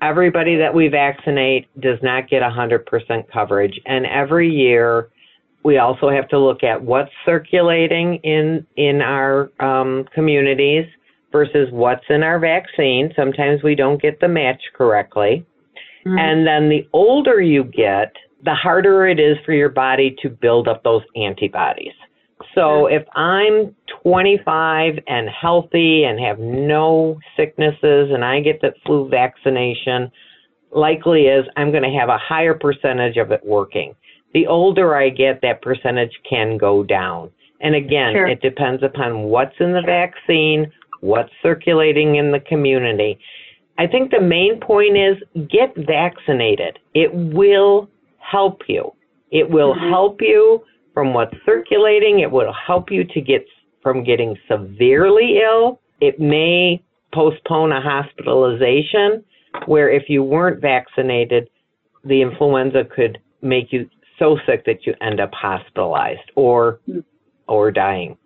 Everybody 0.01 0.57
that 0.57 0.73
we 0.73 0.87
vaccinate 0.87 1.67
does 1.79 1.99
not 2.01 2.29
get 2.29 2.41
100% 2.41 3.31
coverage. 3.31 3.79
And 3.85 4.05
every 4.05 4.49
year, 4.49 5.09
we 5.63 5.77
also 5.77 6.09
have 6.09 6.27
to 6.29 6.39
look 6.39 6.63
at 6.63 6.81
what's 6.81 7.11
circulating 7.25 8.15
in 8.23 8.65
in 8.77 9.01
our 9.01 9.51
um, 9.59 10.05
communities 10.13 10.85
versus 11.31 11.69
what's 11.71 12.03
in 12.09 12.23
our 12.23 12.39
vaccine. 12.39 13.13
Sometimes 13.15 13.63
we 13.63 13.75
don't 13.75 14.01
get 14.01 14.19
the 14.19 14.27
match 14.27 14.61
correctly. 14.75 15.45
Mm-hmm. 16.05 16.17
And 16.17 16.47
then 16.47 16.69
the 16.69 16.87
older 16.93 17.41
you 17.41 17.63
get, 17.63 18.11
the 18.43 18.55
harder 18.55 19.07
it 19.07 19.19
is 19.19 19.37
for 19.45 19.53
your 19.53 19.69
body 19.69 20.15
to 20.21 20.29
build 20.29 20.67
up 20.67 20.83
those 20.83 21.03
antibodies. 21.15 21.93
So 22.55 22.87
if 22.87 23.03
I'm 23.15 23.75
25 24.03 24.99
and 25.07 25.29
healthy 25.29 26.03
and 26.03 26.19
have 26.19 26.39
no 26.39 27.19
sicknesses 27.37 28.09
and 28.11 28.25
I 28.25 28.41
get 28.41 28.59
the 28.61 28.73
flu 28.85 29.07
vaccination, 29.09 30.11
likely 30.71 31.23
is 31.23 31.45
I'm 31.55 31.71
going 31.71 31.83
to 31.83 31.97
have 31.97 32.09
a 32.09 32.17
higher 32.17 32.53
percentage 32.53 33.17
of 33.17 33.31
it 33.31 33.41
working. 33.45 33.95
The 34.33 34.47
older 34.47 34.95
I 34.95 35.09
get, 35.09 35.41
that 35.41 35.61
percentage 35.61 36.17
can 36.29 36.57
go 36.57 36.83
down. 36.83 37.31
And 37.61 37.75
again, 37.75 38.13
sure. 38.13 38.27
it 38.27 38.41
depends 38.41 38.81
upon 38.83 39.23
what's 39.23 39.55
in 39.59 39.73
the 39.73 39.83
vaccine, 39.85 40.71
what's 41.01 41.31
circulating 41.43 42.15
in 42.15 42.31
the 42.31 42.39
community. 42.39 43.19
I 43.77 43.87
think 43.87 44.11
the 44.11 44.21
main 44.21 44.59
point 44.59 44.97
is 44.97 45.17
get 45.49 45.75
vaccinated. 45.75 46.79
It 46.93 47.13
will 47.13 47.89
help 48.19 48.61
you. 48.67 48.91
It 49.31 49.49
will 49.49 49.73
mm-hmm. 49.73 49.89
help 49.89 50.21
you 50.21 50.63
from 50.93 51.13
what's 51.13 51.35
circulating. 51.45 52.19
It 52.19 52.31
will 52.31 52.53
help 52.53 52.91
you 52.91 53.03
to 53.03 53.21
get 53.21 53.45
from 53.81 54.03
getting 54.03 54.37
severely 54.49 55.39
ill. 55.43 55.81
It 55.99 56.19
may 56.19 56.83
postpone 57.13 57.71
a 57.71 57.81
hospitalization 57.81 59.23
where 59.65 59.89
if 59.89 60.03
you 60.07 60.23
weren't 60.23 60.61
vaccinated, 60.61 61.49
the 62.03 62.21
influenza 62.21 62.83
could 62.95 63.19
make 63.41 63.71
you 63.71 63.89
so 64.17 64.37
sick 64.45 64.65
that 64.65 64.85
you 64.85 64.93
end 65.01 65.19
up 65.19 65.31
hospitalized 65.33 66.31
or 66.35 66.79
hmm. 66.85 66.99
or 67.47 67.71
dying. 67.71 68.17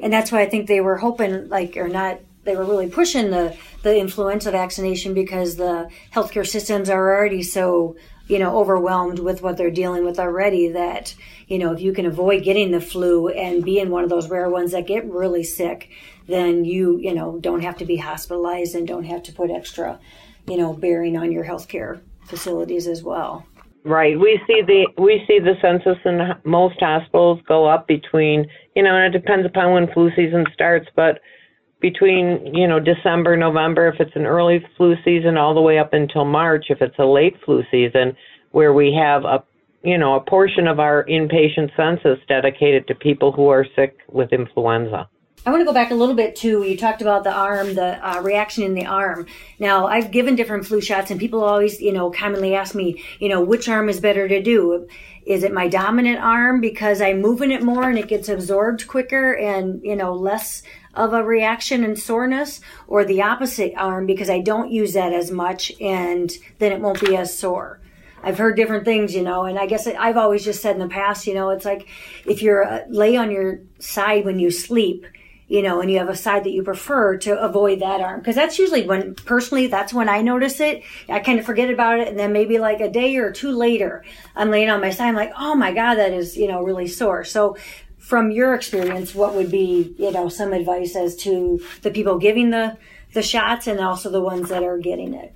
And 0.00 0.12
that's 0.12 0.30
why 0.30 0.42
I 0.42 0.48
think 0.48 0.68
they 0.68 0.80
were 0.80 0.96
hoping 0.96 1.48
like 1.48 1.76
or 1.76 1.88
not 1.88 2.20
they 2.44 2.56
were 2.56 2.64
really 2.64 2.88
pushing 2.88 3.30
the 3.30 3.56
the 3.82 3.98
influenza 3.98 4.50
vaccination 4.50 5.14
because 5.14 5.56
the 5.56 5.88
healthcare 6.12 6.46
systems 6.46 6.88
are 6.88 7.16
already 7.16 7.42
so 7.42 7.96
you 8.32 8.38
know 8.38 8.56
overwhelmed 8.58 9.18
with 9.18 9.42
what 9.42 9.58
they're 9.58 9.70
dealing 9.70 10.06
with 10.06 10.18
already 10.18 10.68
that 10.68 11.14
you 11.48 11.58
know 11.58 11.70
if 11.70 11.82
you 11.82 11.92
can 11.92 12.06
avoid 12.06 12.42
getting 12.42 12.70
the 12.70 12.80
flu 12.80 13.28
and 13.28 13.62
being 13.62 13.90
one 13.90 14.02
of 14.02 14.08
those 14.08 14.30
rare 14.30 14.48
ones 14.48 14.72
that 14.72 14.86
get 14.86 15.04
really 15.10 15.44
sick 15.44 15.90
then 16.28 16.64
you 16.64 16.98
you 16.98 17.14
know 17.14 17.38
don't 17.40 17.60
have 17.60 17.76
to 17.76 17.84
be 17.84 17.96
hospitalized 17.98 18.74
and 18.74 18.88
don't 18.88 19.04
have 19.04 19.22
to 19.22 19.32
put 19.32 19.50
extra 19.50 20.00
you 20.46 20.56
know 20.56 20.72
bearing 20.72 21.14
on 21.14 21.30
your 21.30 21.44
healthcare 21.44 22.00
facilities 22.24 22.86
as 22.86 23.02
well 23.02 23.46
Right. 23.84 24.16
We 24.16 24.40
see 24.46 24.62
the 24.62 24.86
we 24.96 25.24
see 25.26 25.40
the 25.40 25.54
census 25.60 25.98
in 26.04 26.20
most 26.44 26.78
hospitals 26.78 27.40
go 27.48 27.66
up 27.66 27.88
between 27.88 28.46
you 28.76 28.82
know, 28.84 28.94
and 28.94 29.12
it 29.12 29.18
depends 29.18 29.44
upon 29.44 29.72
when 29.72 29.92
flu 29.92 30.08
season 30.14 30.46
starts, 30.54 30.86
but 30.94 31.20
between 31.82 32.54
you 32.54 32.66
know 32.66 32.80
December, 32.80 33.36
November, 33.36 33.88
if 33.88 34.00
it's 34.00 34.16
an 34.16 34.24
early 34.24 34.64
flu 34.76 34.94
season, 35.04 35.36
all 35.36 35.54
the 35.54 35.60
way 35.60 35.78
up 35.78 35.92
until 35.92 36.24
March, 36.24 36.66
if 36.70 36.80
it's 36.80 36.98
a 36.98 37.04
late 37.04 37.36
flu 37.44 37.62
season, 37.70 38.16
where 38.52 38.72
we 38.72 38.94
have 38.98 39.24
a 39.24 39.44
you 39.82 39.98
know 39.98 40.14
a 40.14 40.20
portion 40.20 40.66
of 40.66 40.80
our 40.80 41.04
inpatient 41.04 41.76
census 41.76 42.18
dedicated 42.28 42.86
to 42.86 42.94
people 42.94 43.32
who 43.32 43.48
are 43.48 43.66
sick 43.76 43.98
with 44.08 44.32
influenza. 44.32 45.08
I 45.44 45.50
want 45.50 45.62
to 45.62 45.64
go 45.64 45.72
back 45.72 45.90
a 45.90 45.96
little 45.96 46.14
bit 46.14 46.36
to 46.36 46.62
you 46.62 46.76
talked 46.76 47.02
about 47.02 47.24
the 47.24 47.32
arm, 47.32 47.74
the 47.74 47.98
uh, 48.08 48.20
reaction 48.20 48.62
in 48.62 48.74
the 48.74 48.86
arm. 48.86 49.26
Now, 49.58 49.88
I've 49.88 50.12
given 50.12 50.36
different 50.36 50.66
flu 50.66 50.80
shots, 50.80 51.10
and 51.10 51.18
people 51.18 51.42
always, 51.42 51.80
you 51.80 51.92
know, 51.92 52.12
commonly 52.12 52.54
ask 52.54 52.76
me, 52.76 53.02
you 53.18 53.28
know, 53.28 53.42
which 53.42 53.68
arm 53.68 53.88
is 53.88 53.98
better 53.98 54.28
to 54.28 54.40
do? 54.40 54.86
Is 55.26 55.42
it 55.42 55.52
my 55.52 55.66
dominant 55.66 56.20
arm 56.20 56.60
because 56.60 57.00
I'm 57.00 57.20
moving 57.20 57.50
it 57.50 57.62
more 57.62 57.88
and 57.88 57.98
it 57.98 58.06
gets 58.06 58.28
absorbed 58.28 58.86
quicker 58.86 59.32
and, 59.32 59.82
you 59.82 59.96
know, 59.96 60.14
less 60.14 60.62
of 60.94 61.12
a 61.12 61.24
reaction 61.24 61.84
and 61.84 61.98
soreness, 61.98 62.60
or 62.86 63.04
the 63.04 63.22
opposite 63.22 63.72
arm 63.76 64.06
because 64.06 64.28
I 64.28 64.40
don't 64.40 64.70
use 64.70 64.92
that 64.92 65.12
as 65.12 65.30
much 65.30 65.72
and 65.80 66.30
then 66.58 66.72
it 66.72 66.80
won't 66.80 67.00
be 67.00 67.16
as 67.16 67.36
sore? 67.36 67.80
I've 68.22 68.38
heard 68.38 68.56
different 68.56 68.84
things, 68.84 69.14
you 69.14 69.22
know, 69.22 69.44
and 69.44 69.58
I 69.58 69.66
guess 69.66 69.86
I've 69.86 70.16
always 70.16 70.44
just 70.44 70.62
said 70.62 70.76
in 70.76 70.80
the 70.80 70.88
past, 70.88 71.26
you 71.26 71.34
know, 71.34 71.50
it's 71.50 71.64
like 71.64 71.88
if 72.24 72.40
you're 72.40 72.64
uh, 72.64 72.80
lay 72.88 73.16
on 73.16 73.30
your 73.30 73.60
side 73.78 74.24
when 74.24 74.38
you 74.38 74.50
sleep, 74.50 75.06
you 75.48 75.60
know, 75.60 75.80
and 75.80 75.90
you 75.90 75.98
have 75.98 76.08
a 76.08 76.16
side 76.16 76.44
that 76.44 76.52
you 76.52 76.62
prefer 76.62 77.18
to 77.18 77.38
avoid 77.38 77.80
that 77.80 78.00
arm. 78.00 78.20
Because 78.20 78.36
that's 78.36 78.58
usually 78.58 78.86
when, 78.86 79.14
personally, 79.14 79.66
that's 79.66 79.92
when 79.92 80.08
I 80.08 80.22
notice 80.22 80.60
it. 80.60 80.82
I 81.08 81.18
kind 81.18 81.38
of 81.38 81.44
forget 81.44 81.68
about 81.68 82.00
it. 82.00 82.08
And 82.08 82.18
then 82.18 82.32
maybe 82.32 82.58
like 82.58 82.80
a 82.80 82.88
day 82.88 83.16
or 83.16 83.32
two 83.32 83.50
later, 83.50 84.02
I'm 84.34 84.50
laying 84.50 84.70
on 84.70 84.80
my 84.80 84.90
side. 84.90 85.08
I'm 85.08 85.14
like, 85.14 85.32
oh 85.36 85.54
my 85.54 85.74
God, 85.74 85.96
that 85.96 86.12
is, 86.12 86.38
you 86.38 86.48
know, 86.48 86.62
really 86.62 86.88
sore. 86.88 87.24
So 87.24 87.56
from 88.02 88.30
your 88.30 88.52
experience, 88.52 89.14
what 89.14 89.34
would 89.34 89.50
be, 89.50 89.94
you 89.96 90.10
know, 90.10 90.28
some 90.28 90.52
advice 90.52 90.96
as 90.96 91.14
to 91.16 91.60
the 91.82 91.90
people 91.90 92.18
giving 92.18 92.50
the, 92.50 92.76
the 93.14 93.22
shots 93.22 93.66
and 93.66 93.78
also 93.80 94.10
the 94.10 94.20
ones 94.20 94.48
that 94.48 94.64
are 94.64 94.78
getting 94.78 95.14
it? 95.14 95.34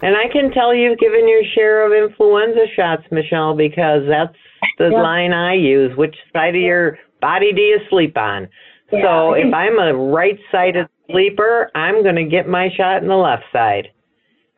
And 0.00 0.16
I 0.16 0.28
can 0.32 0.50
tell 0.50 0.74
you've 0.74 0.98
given 0.98 1.28
your 1.28 1.42
share 1.54 1.86
of 1.86 1.92
influenza 1.92 2.66
shots, 2.74 3.04
Michelle, 3.10 3.54
because 3.54 4.02
that's 4.08 4.36
the 4.78 4.88
yeah. 4.90 5.00
line 5.00 5.32
I 5.32 5.54
use. 5.54 5.96
Which 5.96 6.16
side 6.32 6.56
of 6.56 6.62
your 6.62 6.98
body 7.20 7.52
do 7.52 7.60
you 7.60 7.78
sleep 7.90 8.16
on? 8.16 8.48
so 8.90 9.32
if 9.32 9.52
I'm 9.52 9.78
a 9.78 9.94
right 9.94 10.38
sided 10.52 10.86
sleeper, 11.10 11.70
I'm 11.74 12.02
going 12.02 12.16
to 12.16 12.24
get 12.24 12.48
my 12.48 12.68
shot 12.76 13.02
in 13.02 13.08
the 13.08 13.16
left 13.16 13.44
side. 13.52 13.88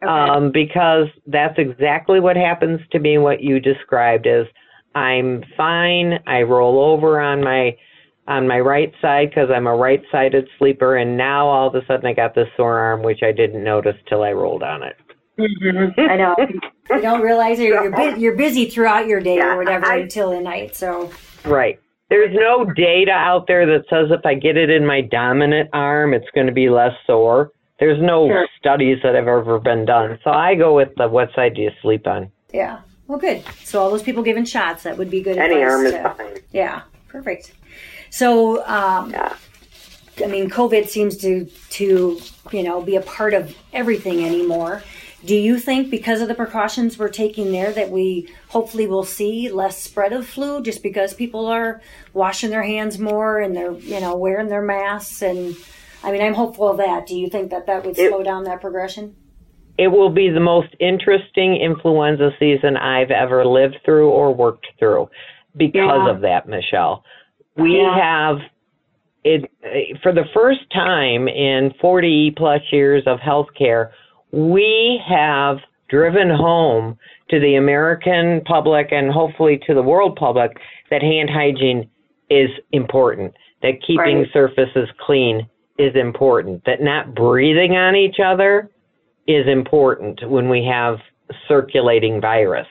Okay. 0.02 0.12
Um, 0.12 0.52
because 0.52 1.06
that's 1.26 1.54
exactly 1.58 2.20
what 2.20 2.36
happens 2.36 2.80
to 2.92 2.98
me. 2.98 3.16
What 3.16 3.42
you 3.42 3.60
described 3.60 4.26
is 4.26 4.46
I'm 4.96 5.44
fine. 5.58 6.14
I 6.26 6.40
roll 6.42 6.80
over 6.80 7.20
on 7.20 7.44
my 7.44 7.76
on 8.28 8.48
my 8.48 8.58
right 8.58 8.92
side 9.00 9.28
because 9.28 9.50
I'm 9.54 9.66
a 9.66 9.76
right 9.76 10.02
sided 10.10 10.48
sleeper, 10.58 10.96
and 10.96 11.16
now 11.16 11.46
all 11.46 11.68
of 11.68 11.74
a 11.74 11.86
sudden 11.86 12.06
I 12.06 12.14
got 12.14 12.34
this 12.34 12.48
sore 12.56 12.78
arm, 12.78 13.02
which 13.02 13.22
I 13.22 13.30
didn't 13.30 13.62
notice 13.62 13.94
till 14.08 14.22
I 14.22 14.32
rolled 14.32 14.62
on 14.62 14.82
it. 14.82 14.96
Mm-hmm. 15.38 16.00
I 16.00 16.16
know. 16.16 16.34
you 16.90 17.02
don't 17.02 17.20
realize 17.20 17.60
it. 17.60 17.64
You're, 17.64 17.90
bu- 17.90 18.18
you're 18.18 18.36
busy 18.36 18.70
throughout 18.70 19.06
your 19.06 19.20
day 19.20 19.36
yeah, 19.36 19.52
or 19.52 19.58
whatever 19.58 19.84
I, 19.84 19.98
until 19.98 20.30
the 20.30 20.40
night. 20.40 20.74
So 20.74 21.10
right. 21.44 21.78
There's 22.08 22.34
no 22.34 22.64
data 22.64 23.10
out 23.10 23.46
there 23.46 23.66
that 23.66 23.84
says 23.90 24.06
if 24.10 24.24
I 24.24 24.34
get 24.34 24.56
it 24.56 24.70
in 24.70 24.86
my 24.86 25.02
dominant 25.02 25.68
arm, 25.72 26.14
it's 26.14 26.26
going 26.34 26.46
to 26.46 26.52
be 26.52 26.70
less 26.70 26.92
sore. 27.06 27.50
There's 27.80 28.00
no 28.00 28.28
sure. 28.28 28.48
studies 28.58 28.98
that 29.02 29.14
have 29.14 29.28
ever 29.28 29.58
been 29.58 29.84
done. 29.84 30.18
So 30.24 30.30
I 30.30 30.54
go 30.54 30.74
with 30.74 30.88
the 30.96 31.08
what 31.08 31.28
side 31.34 31.54
do 31.54 31.62
you 31.62 31.70
sleep 31.82 32.06
on? 32.06 32.30
Yeah. 32.54 32.80
Well, 33.06 33.18
good. 33.18 33.44
So 33.64 33.80
all 33.80 33.90
those 33.90 34.02
people 34.02 34.22
giving 34.22 34.44
shots, 34.44 34.82
that 34.82 34.98
would 34.98 35.10
be 35.10 35.22
good. 35.22 35.38
Any 35.38 35.62
arm 35.62 35.84
to, 35.84 35.88
is 35.88 36.16
fine. 36.16 36.38
Yeah. 36.52 36.82
Perfect. 37.08 37.52
So, 38.10 38.66
um, 38.66 39.10
yeah. 39.10 39.36
I 40.22 40.26
mean, 40.28 40.48
COVID 40.50 40.88
seems 40.88 41.16
to 41.18 41.44
to 41.70 42.20
you 42.52 42.62
know 42.62 42.80
be 42.82 42.96
a 42.96 43.02
part 43.02 43.34
of 43.34 43.54
everything 43.72 44.24
anymore. 44.24 44.82
Do 45.24 45.34
you 45.34 45.58
think 45.58 45.90
because 45.90 46.20
of 46.20 46.28
the 46.28 46.34
precautions 46.34 46.98
we're 46.98 47.08
taking 47.08 47.50
there 47.50 47.72
that 47.72 47.90
we 47.90 48.32
hopefully 48.48 48.86
will 48.86 49.02
see 49.02 49.50
less 49.50 49.82
spread 49.82 50.12
of 50.12 50.26
flu 50.26 50.62
just 50.62 50.82
because 50.82 51.14
people 51.14 51.46
are 51.46 51.80
washing 52.12 52.50
their 52.50 52.62
hands 52.62 52.98
more 52.98 53.40
and 53.40 53.56
they're, 53.56 53.72
you 53.72 53.98
know, 54.00 54.14
wearing 54.16 54.48
their 54.48 54.62
masks 54.62 55.22
and 55.22 55.56
I 56.04 56.12
mean, 56.12 56.22
I'm 56.22 56.34
hopeful 56.34 56.68
of 56.68 56.76
that. 56.76 57.06
Do 57.06 57.16
you 57.18 57.28
think 57.28 57.50
that 57.50 57.66
that 57.66 57.84
would 57.84 57.98
It- 57.98 58.10
slow 58.10 58.22
down 58.22 58.44
that 58.44 58.60
progression? 58.60 59.16
It 59.78 59.88
will 59.88 60.10
be 60.10 60.30
the 60.30 60.40
most 60.40 60.74
interesting 60.80 61.56
influenza 61.56 62.30
season 62.38 62.76
I've 62.76 63.10
ever 63.10 63.44
lived 63.44 63.76
through 63.84 64.10
or 64.10 64.34
worked 64.34 64.66
through 64.78 65.08
because 65.56 66.02
Yeah. 66.04 66.10
of 66.10 66.20
that, 66.22 66.48
Michelle. 66.48 67.04
We 67.56 67.80
Yeah. 67.80 67.94
have 67.94 68.40
it 69.24 69.50
for 70.02 70.12
the 70.12 70.24
first 70.26 70.70
time 70.70 71.26
in 71.28 71.70
40 71.80 72.30
plus 72.30 72.62
years 72.72 73.04
of 73.06 73.18
healthcare, 73.20 73.90
we 74.30 75.02
have 75.04 75.60
driven 75.88 76.30
home 76.30 76.96
to 77.28 77.40
the 77.40 77.56
American 77.56 78.40
public 78.42 78.92
and 78.92 79.10
hopefully 79.10 79.58
to 79.66 79.74
the 79.74 79.82
world 79.82 80.16
public 80.16 80.56
that 80.90 81.02
hand 81.02 81.28
hygiene 81.28 81.88
is 82.30 82.50
important, 82.72 83.34
that 83.62 83.82
keeping 83.82 84.18
Right. 84.18 84.32
surfaces 84.32 84.88
clean 84.98 85.46
is 85.78 85.94
important, 85.96 86.64
that 86.64 86.80
not 86.80 87.14
breathing 87.14 87.76
on 87.76 87.96
each 87.96 88.20
other 88.20 88.70
is 89.26 89.46
important 89.46 90.28
when 90.28 90.48
we 90.48 90.64
have 90.64 90.98
circulating 91.48 92.20
virus. 92.20 92.66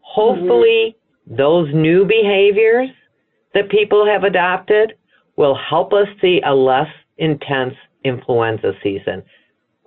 Hopefully, 0.00 0.96
those 1.26 1.68
new 1.74 2.06
behaviors 2.06 2.88
that 3.54 3.68
people 3.70 4.06
have 4.06 4.24
adopted 4.24 4.94
will 5.36 5.54
help 5.56 5.92
us 5.92 6.08
see 6.20 6.40
a 6.44 6.54
less 6.54 6.88
intense 7.18 7.74
influenza 8.04 8.72
season. 8.82 9.22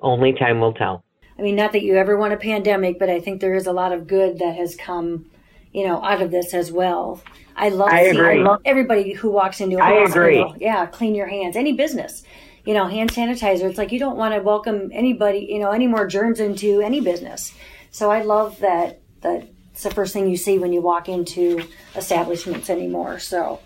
Only 0.01 0.33
time 0.33 0.59
will 0.59 0.73
tell. 0.73 1.03
I 1.37 1.41
mean, 1.41 1.55
not 1.55 1.71
that 1.71 1.81
you 1.83 1.95
ever 1.95 2.17
want 2.17 2.33
a 2.33 2.37
pandemic, 2.37 2.99
but 2.99 3.09
I 3.09 3.19
think 3.19 3.41
there 3.41 3.55
is 3.55 3.65
a 3.65 3.73
lot 3.73 3.91
of 3.91 4.05
good 4.07 4.39
that 4.39 4.55
has 4.55 4.75
come, 4.75 5.25
you 5.71 5.87
know, 5.87 6.03
out 6.03 6.21
of 6.21 6.29
this 6.29 6.53
as 6.53 6.71
well. 6.71 7.21
I 7.55 7.69
love 7.69 7.89
I 7.91 8.03
seeing 8.11 8.19
agree. 8.19 8.47
everybody 8.65 9.13
who 9.13 9.31
walks 9.31 9.59
into 9.59 9.77
a 9.77 9.81
I 9.81 10.01
hospital. 10.01 10.51
agree. 10.51 10.55
Yeah, 10.59 10.85
clean 10.85 11.15
your 11.15 11.27
hands. 11.27 11.55
Any 11.55 11.73
business, 11.73 12.23
you 12.65 12.73
know, 12.73 12.87
hand 12.87 13.11
sanitizer. 13.11 13.69
It's 13.69 13.77
like 13.77 13.91
you 13.91 13.99
don't 13.99 14.17
want 14.17 14.33
to 14.33 14.41
welcome 14.41 14.89
anybody, 14.93 15.47
you 15.49 15.59
know, 15.59 15.71
any 15.71 15.87
more 15.87 16.05
germs 16.07 16.39
into 16.39 16.81
any 16.81 16.99
business. 17.01 17.53
So 17.91 18.11
I 18.11 18.21
love 18.21 18.59
that. 18.59 18.99
That 19.21 19.47
it's 19.71 19.83
the 19.83 19.91
first 19.91 20.13
thing 20.13 20.27
you 20.29 20.37
see 20.37 20.57
when 20.57 20.73
you 20.73 20.81
walk 20.81 21.07
into 21.09 21.63
establishments 21.95 22.69
anymore. 22.69 23.19
So 23.19 23.59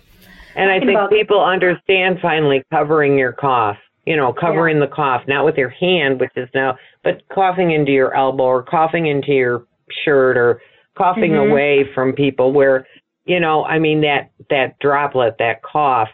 And 0.54 0.70
I 0.70 0.80
think 0.80 0.98
people 1.10 1.42
understand 1.42 2.18
finally 2.20 2.62
covering 2.72 3.18
your 3.18 3.32
cough. 3.32 3.76
You 4.04 4.16
know, 4.16 4.32
covering 4.32 4.78
the 4.78 4.86
cough, 4.86 5.22
not 5.26 5.44
with 5.44 5.56
your 5.56 5.68
hand, 5.68 6.20
which 6.20 6.30
is 6.36 6.48
now, 6.54 6.76
but 7.02 7.22
coughing 7.34 7.72
into 7.72 7.90
your 7.90 8.14
elbow 8.14 8.44
or 8.44 8.62
coughing 8.62 9.06
into 9.06 9.32
your 9.32 9.66
shirt 10.04 10.36
or 10.36 10.62
coughing 10.96 11.32
Mhm. 11.32 11.50
away 11.50 11.84
from 11.92 12.12
people 12.12 12.52
where, 12.52 12.86
you 13.24 13.40
know, 13.40 13.64
I 13.64 13.80
mean, 13.80 14.02
that, 14.02 14.30
that 14.48 14.78
droplet, 14.78 15.38
that 15.38 15.62
cough, 15.62 16.08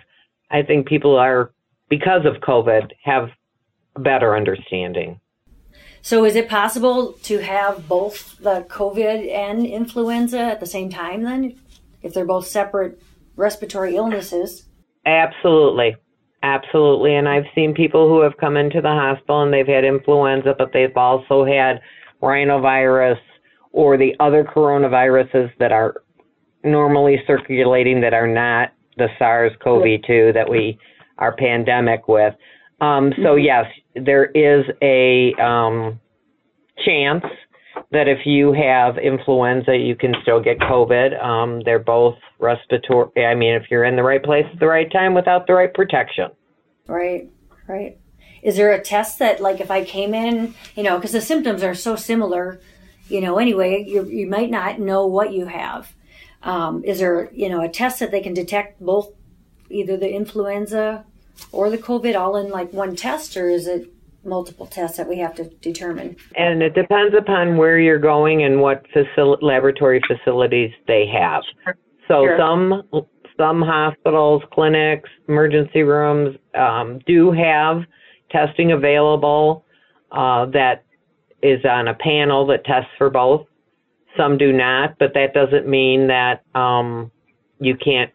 I 0.51 0.63
think 0.63 0.87
people 0.87 1.19
are, 1.19 1.51
because 1.93 2.25
of 2.25 2.41
COVID, 2.41 2.91
have 3.03 3.29
a 3.97 4.01
better 4.01 4.35
understanding. 4.35 5.21
So 6.01 6.25
is 6.25 6.37
it 6.37 6.49
possible 6.49 7.13
to 7.25 7.37
have 7.41 7.87
both 7.87 8.39
the 8.39 8.65
COVID 8.71 9.31
and 9.31 9.67
influenza 9.67 10.39
at 10.39 10.59
the 10.59 10.65
same 10.65 10.89
time 10.89 11.23
then? 11.23 11.61
If 12.03 12.15
they're 12.15 12.25
both 12.25 12.47
separate 12.47 12.99
respiratory 13.37 13.95
illnesses? 13.95 14.65
Absolutely. 15.05 15.97
Absolutely. 16.43 17.15
And 17.15 17.29
I've 17.29 17.45
seen 17.55 17.75
people 17.75 18.09
who 18.09 18.23
have 18.23 18.39
come 18.39 18.57
into 18.57 18.81
the 18.81 18.89
hospital 18.89 19.43
and 19.43 19.53
they've 19.53 19.67
had 19.67 19.85
influenza, 19.85 20.55
but 20.57 20.73
they've 20.73 20.97
also 20.97 21.45
had 21.45 21.79
rhinovirus 22.23 23.21
or 23.73 23.99
the 23.99 24.17
other 24.19 24.45
coronaviruses 24.45 25.51
that 25.59 25.73
are 25.73 26.03
normally 26.65 27.23
circulating 27.27 28.01
that 28.01 28.15
are 28.15 28.27
not 28.27 28.73
the 28.97 29.09
SARS 29.19 29.53
CoV 29.63 29.85
2 30.07 30.33
that 30.33 30.49
we 30.49 30.79
are 31.19 31.35
pandemic 31.35 32.09
with. 32.09 32.35
Um, 32.81 33.13
so, 33.23 33.37
yes, 33.37 33.67
there 33.95 34.25
is 34.25 34.65
a 34.83 35.33
um, 35.41 36.01
chance 36.85 37.25
that 37.91 38.09
if 38.09 38.27
you 38.27 38.53
have 38.53 38.99
influenza, 38.99 39.77
you 39.77 39.95
can 39.95 40.15
still 40.23 40.41
get 40.43 40.59
COVID. 40.59 41.23
Um, 41.23 41.63
they're 41.65 41.79
both 41.79 42.17
respiratory. 42.39 43.25
I 43.25 43.35
mean, 43.35 43.55
if 43.55 43.71
you're 43.71 43.85
in 43.85 43.97
the 43.97 44.03
right 44.03 44.23
place 44.23 44.47
at 44.53 44.59
the 44.59 44.67
right 44.67 44.91
time 44.91 45.15
without 45.15 45.47
the 45.47 45.55
right 45.55 45.73
protection. 45.73 46.31
Right, 46.87 47.31
right. 47.69 47.99
Is 48.43 48.57
there 48.57 48.73
a 48.73 48.83
test 48.83 49.21
that, 49.21 49.41
like, 49.41 49.61
if 49.61 49.71
I 49.71 49.85
came 49.85 50.15
in, 50.15 50.55
you 50.75 50.83
know, 50.83 50.97
because 50.97 51.13
the 51.13 51.21
symptoms 51.21 51.63
are 51.63 51.75
so 51.75 51.95
similar, 51.95 52.61
you 53.09 53.21
know, 53.21 53.39
anyway, 53.39 53.85
you, 53.87 54.05
you 54.07 54.27
might 54.27 54.51
not 54.51 54.81
know 54.81 55.07
what 55.07 55.33
you 55.33 55.47
have. 55.47 55.95
Um, 56.43 56.83
is 56.85 56.99
there, 56.99 57.31
you 57.33 57.49
know, 57.49 57.61
a 57.63 57.69
test 57.69 58.01
that 58.01 58.11
they 58.11 58.21
can 58.21 58.35
detect 58.35 58.81
both 58.81 59.13
either 59.73 59.97
the 59.97 60.13
influenza 60.13 61.05
or 61.51 61.71
the 61.71 61.79
COVID 61.79 62.19
all 62.19 62.37
in 62.37 62.51
like 62.51 62.73
one 62.73 62.95
test, 62.95 63.37
or 63.37 63.49
is 63.49 63.67
it 63.67 63.93
multiple 64.25 64.67
tests 64.67 64.97
that 64.97 65.09
we 65.09 65.19
have 65.19 65.35
to 65.37 65.45
determine? 65.45 66.17
And 66.37 66.63
it 66.63 66.75
depends 66.75 67.15
upon 67.17 67.57
where 67.57 67.79
you're 67.79 67.99
going 67.99 68.45
and 68.45 68.61
what 68.61 68.85
facil- 68.95 69.43
laboratory 69.43 70.01
facilities 70.07 70.71
they 70.87 71.07
have. 71.07 71.43
So 72.09 72.25
Sure. 72.27 72.39
some 72.39 72.83
some 73.39 73.63
hospitals, 73.63 74.43
clinics, 74.53 75.09
emergency 75.27 75.83
rooms 75.83 76.37
um, 76.55 77.01
do 77.07 77.33
have 77.33 77.83
testing 78.31 78.73
available 78.73 79.65
uh, 80.13 80.47
that 80.47 80.85
is 81.43 81.65
on 81.65 81.89
a 81.89 81.95
panel 81.95 82.47
that 82.47 82.65
tests 82.65 82.91
for 82.99 83.11
both. 83.11 83.47
Some 84.17 84.37
do 84.37 84.53
not, 84.53 84.99
but 84.99 85.15
that 85.15 85.33
doesn't 85.33 85.67
mean 85.67 86.07
that 86.09 86.43
um, 86.55 87.11
you 87.59 87.77
can't 87.77 88.13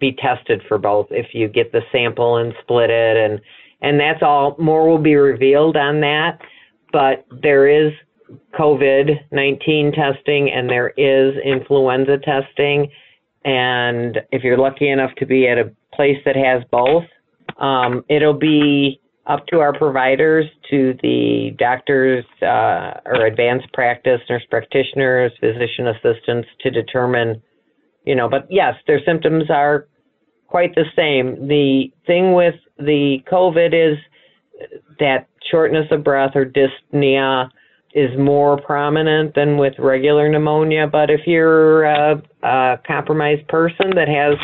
be 0.00 0.12
tested 0.12 0.62
for 0.68 0.78
both 0.78 1.06
if 1.10 1.28
you 1.32 1.48
get 1.48 1.72
the 1.72 1.82
sample 1.92 2.36
and 2.36 2.54
split 2.62 2.90
it 2.90 3.16
and 3.16 3.40
and 3.80 4.00
that's 4.00 4.22
all 4.22 4.56
more 4.58 4.88
will 4.88 4.98
be 4.98 5.14
revealed 5.14 5.76
on 5.76 6.00
that. 6.00 6.40
But 6.92 7.26
there 7.42 7.68
is 7.68 7.92
covid-19 8.58 9.94
testing 9.94 10.50
and 10.50 10.68
there 10.68 10.90
is 10.96 11.34
influenza 11.44 12.18
testing 12.18 12.90
and 13.44 14.18
if 14.32 14.42
you're 14.42 14.58
lucky 14.58 14.90
enough 14.90 15.10
to 15.16 15.24
be 15.24 15.48
at 15.48 15.56
a 15.56 15.72
place 15.94 16.18
that 16.26 16.36
has 16.36 16.62
both 16.70 17.04
um, 17.58 18.04
it'll 18.10 18.38
be 18.38 19.00
up 19.26 19.46
to 19.46 19.60
our 19.60 19.72
providers 19.72 20.44
to 20.70 20.94
the 21.02 21.56
doctors 21.58 22.24
uh, 22.42 23.00
or 23.06 23.26
advanced 23.26 23.72
practice 23.72 24.20
nurse 24.28 24.44
practitioners 24.50 25.32
physician 25.40 25.88
assistants 25.88 26.48
to 26.60 26.70
determine 26.70 27.42
you 28.08 28.14
know, 28.14 28.26
but 28.26 28.46
yes, 28.48 28.74
their 28.86 29.00
symptoms 29.04 29.50
are 29.50 29.86
quite 30.46 30.74
the 30.74 30.86
same. 30.96 31.46
The 31.46 31.92
thing 32.06 32.32
with 32.32 32.54
the 32.78 33.18
COVID 33.30 33.74
is 33.74 33.98
that 34.98 35.28
shortness 35.50 35.86
of 35.90 36.04
breath 36.04 36.32
or 36.34 36.46
dyspnea 36.46 37.50
is 37.92 38.08
more 38.18 38.58
prominent 38.62 39.34
than 39.34 39.58
with 39.58 39.74
regular 39.78 40.26
pneumonia. 40.26 40.86
But 40.86 41.10
if 41.10 41.20
you're 41.26 41.84
a, 41.84 42.22
a 42.42 42.78
compromised 42.86 43.46
person 43.48 43.90
that 43.94 44.08
has 44.08 44.38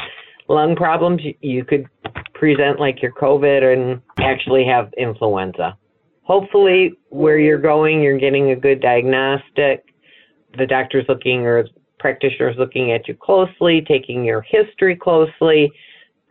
lung 0.47 0.77
problems, 0.77 1.23
you, 1.25 1.35
you 1.41 1.65
could 1.65 1.87
present 2.35 2.79
like 2.79 3.01
your 3.01 3.13
COVID 3.13 3.63
and 3.73 4.03
actually 4.19 4.67
have 4.67 4.93
influenza. 4.99 5.75
Hopefully, 6.25 6.93
where 7.09 7.39
you're 7.39 7.59
going, 7.59 8.03
you're 8.03 8.19
getting 8.19 8.51
a 8.51 8.57
good 8.57 8.83
diagnostic. 8.83 9.87
The 10.59 10.67
doctor's 10.67 11.07
looking 11.09 11.47
or 11.47 11.65
practitioners 12.05 12.55
looking 12.59 12.93
at 12.93 13.09
you 13.09 13.15
closely, 13.15 13.81
taking 13.81 14.25
your 14.25 14.43
history 14.43 14.95
closely, 14.95 15.73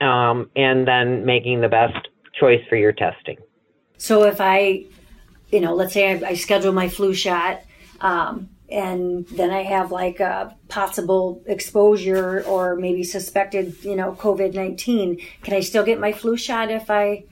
um, 0.02 0.48
and 0.56 0.88
then 0.88 1.26
making 1.26 1.62
the 1.62 1.68
best 1.68 2.10
choice 2.40 2.62
for 2.70 2.76
your 2.76 2.92
testing. 2.92 3.38
So 3.98 4.22
if 4.22 4.40
I, 4.40 4.86
you 5.50 5.60
know, 5.60 5.74
let's 5.74 5.94
say 5.94 6.14
I, 6.14 6.28
I 6.30 6.34
schedule 6.36 6.74
my 6.74 6.90
flu 6.90 7.16
shot, 7.16 7.64
um, 8.02 8.50
and 8.70 9.28
then 9.30 9.50
I 9.50 9.64
have 9.64 9.92
like 9.92 10.20
a 10.20 10.56
possible 10.68 11.42
exposure 11.48 12.44
or 12.44 12.76
maybe 12.76 13.04
suspected, 13.04 13.76
you 13.84 13.96
know, 13.96 14.12
COVID 14.12 14.54
19, 14.54 15.20
can 15.42 15.56
I 15.56 15.62
still 15.62 15.84
get 15.84 16.00
my 16.00 16.12
flu 16.14 16.38
shot 16.38 16.70
if 16.70 16.92
I 16.92 17.24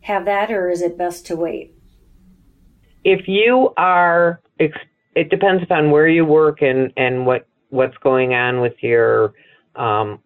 have 0.00 0.24
that, 0.24 0.50
or 0.50 0.70
is 0.70 0.80
it 0.80 0.96
best 0.96 1.26
to 1.26 1.36
wait? 1.36 1.74
If 3.04 3.28
you 3.28 3.74
are, 3.76 4.40
ex- 4.58 4.78
it 5.14 5.28
depends 5.28 5.62
upon 5.62 5.90
where 5.90 6.08
you 6.08 6.24
work 6.24 6.62
and, 6.62 6.94
and 6.96 7.26
what, 7.26 7.46
what's 7.70 7.96
going 7.98 8.34
on 8.34 8.60
with 8.60 8.74
your, 8.80 9.32
um, 9.76 10.20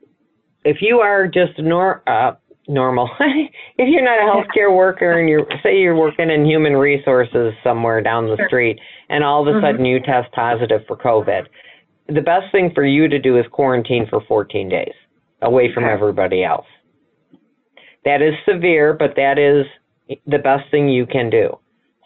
if 0.64 0.78
you 0.80 0.98
are 0.98 1.26
just 1.26 1.58
nor, 1.58 2.02
uh, 2.08 2.34
normal, 2.66 3.08
if 3.20 3.88
you're 3.88 4.02
not 4.02 4.18
a 4.18 4.22
healthcare 4.22 4.74
worker 4.74 5.18
and 5.18 5.28
you're, 5.28 5.46
say 5.62 5.78
you're 5.78 5.96
working 5.96 6.30
in 6.30 6.44
human 6.44 6.74
resources 6.74 7.52
somewhere 7.62 8.00
down 8.00 8.26
the 8.26 8.42
street 8.46 8.78
and 9.08 9.22
all 9.22 9.46
of 9.46 9.54
a 9.54 9.60
sudden 9.60 9.84
you 9.84 10.00
test 10.00 10.32
positive 10.32 10.80
for 10.86 10.96
COVID, 10.96 11.46
the 12.08 12.20
best 12.20 12.50
thing 12.52 12.70
for 12.74 12.84
you 12.84 13.08
to 13.08 13.18
do 13.18 13.38
is 13.38 13.44
quarantine 13.50 14.06
for 14.08 14.22
14 14.26 14.68
days 14.68 14.92
away 15.42 15.72
from 15.72 15.84
everybody 15.84 16.44
else. 16.44 16.66
That 18.04 18.20
is 18.20 18.34
severe, 18.48 18.92
but 18.92 19.14
that 19.16 19.38
is 19.38 19.66
the 20.26 20.38
best 20.38 20.70
thing 20.70 20.88
you 20.88 21.06
can 21.06 21.30
do. 21.30 21.58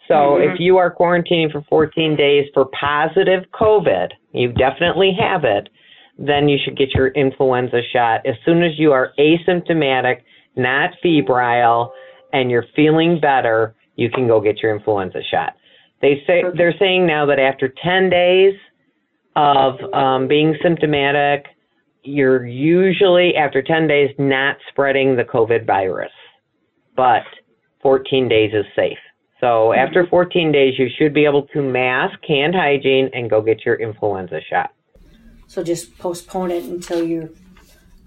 So 0.09 0.37
if 0.37 0.59
you 0.59 0.77
are 0.77 0.93
quarantining 0.93 1.51
for 1.51 1.63
14 1.69 2.15
days 2.15 2.45
for 2.53 2.65
positive 2.79 3.43
COVID, 3.53 4.07
you 4.33 4.51
definitely 4.51 5.15
have 5.19 5.43
it, 5.43 5.69
then 6.17 6.49
you 6.49 6.57
should 6.63 6.75
get 6.75 6.89
your 6.95 7.09
influenza 7.09 7.81
shot 7.93 8.25
as 8.25 8.33
soon 8.43 8.63
as 8.63 8.71
you 8.79 8.91
are 8.91 9.13
asymptomatic, 9.19 10.21
not 10.55 10.89
febrile, 11.03 11.93
and 12.33 12.49
you're 12.49 12.65
feeling 12.75 13.19
better, 13.21 13.75
you 13.97 14.09
can 14.09 14.27
go 14.27 14.41
get 14.41 14.63
your 14.63 14.75
influenza 14.75 15.19
shot. 15.29 15.53
They 16.01 16.23
say 16.25 16.41
Perfect. 16.41 16.57
they're 16.57 16.75
saying 16.79 17.05
now 17.05 17.27
that 17.27 17.37
after 17.37 17.71
10 17.83 18.09
days 18.09 18.55
of 19.35 19.75
um, 19.93 20.27
being 20.27 20.55
symptomatic, 20.63 21.45
you're 22.03 22.47
usually 22.47 23.35
after 23.35 23.61
10 23.61 23.87
days 23.87 24.09
not 24.17 24.57
spreading 24.69 25.15
the 25.15 25.23
COVID 25.23 25.67
virus, 25.67 26.11
but 26.95 27.23
14 27.83 28.27
days 28.27 28.51
is 28.53 28.65
safe. 28.75 28.97
So 29.39 29.45
mm-hmm. 29.45 29.79
after 29.79 30.05
14 30.07 30.51
days, 30.51 30.73
you 30.77 30.87
should 30.97 31.13
be 31.13 31.25
able 31.25 31.43
to 31.47 31.61
mask, 31.61 32.19
hand 32.27 32.55
hygiene, 32.55 33.09
and 33.13 33.29
go 33.29 33.41
get 33.41 33.65
your 33.65 33.75
influenza 33.75 34.39
shot. 34.49 34.71
So 35.47 35.63
just 35.63 35.97
postpone 35.97 36.51
it 36.51 36.63
until 36.65 37.03
you're 37.03 37.29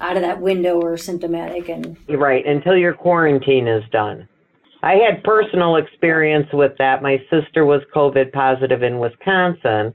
out 0.00 0.16
of 0.16 0.22
that 0.22 0.40
window 0.40 0.80
or 0.80 0.96
symptomatic 0.96 1.68
and 1.68 1.96
Right, 2.08 2.46
until 2.46 2.76
your 2.76 2.92
quarantine 2.92 3.68
is 3.68 3.82
done. 3.90 4.28
I 4.82 4.94
had 4.94 5.22
personal 5.22 5.76
experience 5.76 6.48
with 6.52 6.72
that. 6.78 7.02
My 7.02 7.18
sister 7.30 7.64
was 7.64 7.82
COVID 7.94 8.32
positive 8.32 8.82
in 8.82 8.98
Wisconsin. 8.98 9.94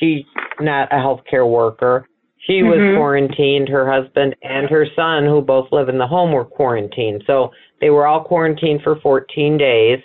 She's 0.00 0.24
not 0.60 0.90
a 0.90 0.96
healthcare 0.96 1.48
worker. 1.48 2.08
She 2.46 2.62
was 2.62 2.78
mm-hmm. 2.78 2.98
quarantined. 2.98 3.68
Her 3.68 3.90
husband 3.90 4.34
and 4.42 4.68
her 4.68 4.86
son, 4.96 5.24
who 5.24 5.40
both 5.40 5.68
live 5.72 5.88
in 5.88 5.98
the 5.98 6.06
home, 6.06 6.32
were 6.32 6.44
quarantined. 6.44 7.24
So 7.26 7.50
they 7.80 7.90
were 7.90 8.06
all 8.06 8.24
quarantined 8.24 8.80
for 8.82 8.98
14 9.00 9.58
days. 9.58 9.98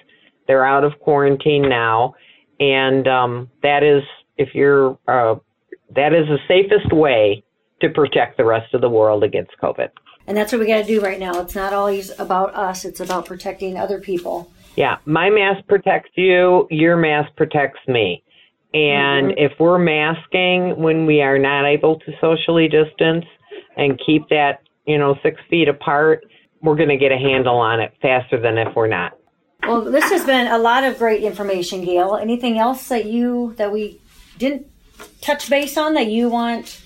They're 0.49 0.65
out 0.65 0.83
of 0.83 0.97
quarantine 0.99 1.69
now. 1.69 2.15
And 2.59 3.07
um, 3.07 3.51
that 3.61 3.83
is, 3.83 4.01
if 4.35 4.55
you're, 4.55 4.97
uh, 5.07 5.35
that 5.95 6.11
is 6.11 6.25
the 6.27 6.39
safest 6.47 6.91
way 6.91 7.43
to 7.81 7.89
protect 7.89 8.37
the 8.37 8.45
rest 8.45 8.73
of 8.73 8.81
the 8.81 8.89
world 8.89 9.23
against 9.23 9.51
COVID. 9.61 9.89
and 10.25 10.35
that's 10.35 10.51
what 10.51 10.59
we 10.59 10.65
got 10.65 10.77
to 10.77 10.83
do 10.83 11.01
right 11.01 11.19
now. 11.19 11.39
It's 11.39 11.53
not 11.53 11.71
always 11.71 12.09
about 12.19 12.55
us, 12.55 12.83
it's 12.83 12.99
about 12.99 13.27
protecting 13.27 13.77
other 13.77 14.01
people. 14.01 14.51
Yeah, 14.75 14.97
my 15.05 15.29
mask 15.29 15.67
protects 15.67 16.11
you, 16.15 16.67
your 16.71 16.97
mask 16.97 17.29
protects 17.37 17.79
me. 17.87 18.23
And 18.73 19.33
if 19.37 19.51
we're 19.59 19.77
masking 19.77 20.81
when 20.81 21.05
we 21.05 21.21
are 21.21 21.37
not 21.37 21.65
able 21.65 21.99
to 21.99 22.11
socially 22.19 22.67
distance 22.67 23.25
and 23.77 23.99
keep 24.03 24.27
that, 24.29 24.61
you 24.87 24.97
know, 24.97 25.15
six 25.21 25.39
feet 25.47 25.67
apart, 25.67 26.25
we're 26.63 26.75
going 26.75 26.89
to 26.89 26.97
get 26.97 27.11
a 27.11 27.17
handle 27.17 27.57
on 27.57 27.79
it 27.79 27.93
faster 28.01 28.41
than 28.41 28.57
if 28.57 28.75
we're 28.75 28.87
not. 28.87 29.18
Well, 29.63 29.81
this 29.81 30.09
has 30.09 30.25
been 30.25 30.47
a 30.47 30.57
lot 30.57 30.83
of 30.83 30.97
great 30.97 31.23
information, 31.23 31.83
Gail. 31.83 32.15
Anything 32.15 32.57
else 32.57 32.87
that 32.87 33.05
you 33.05 33.53
that 33.57 33.71
we 33.71 33.99
didn't 34.37 34.67
touch 35.21 35.49
base 35.49 35.77
on 35.77 35.93
that 35.93 36.07
you 36.07 36.29
want 36.29 36.81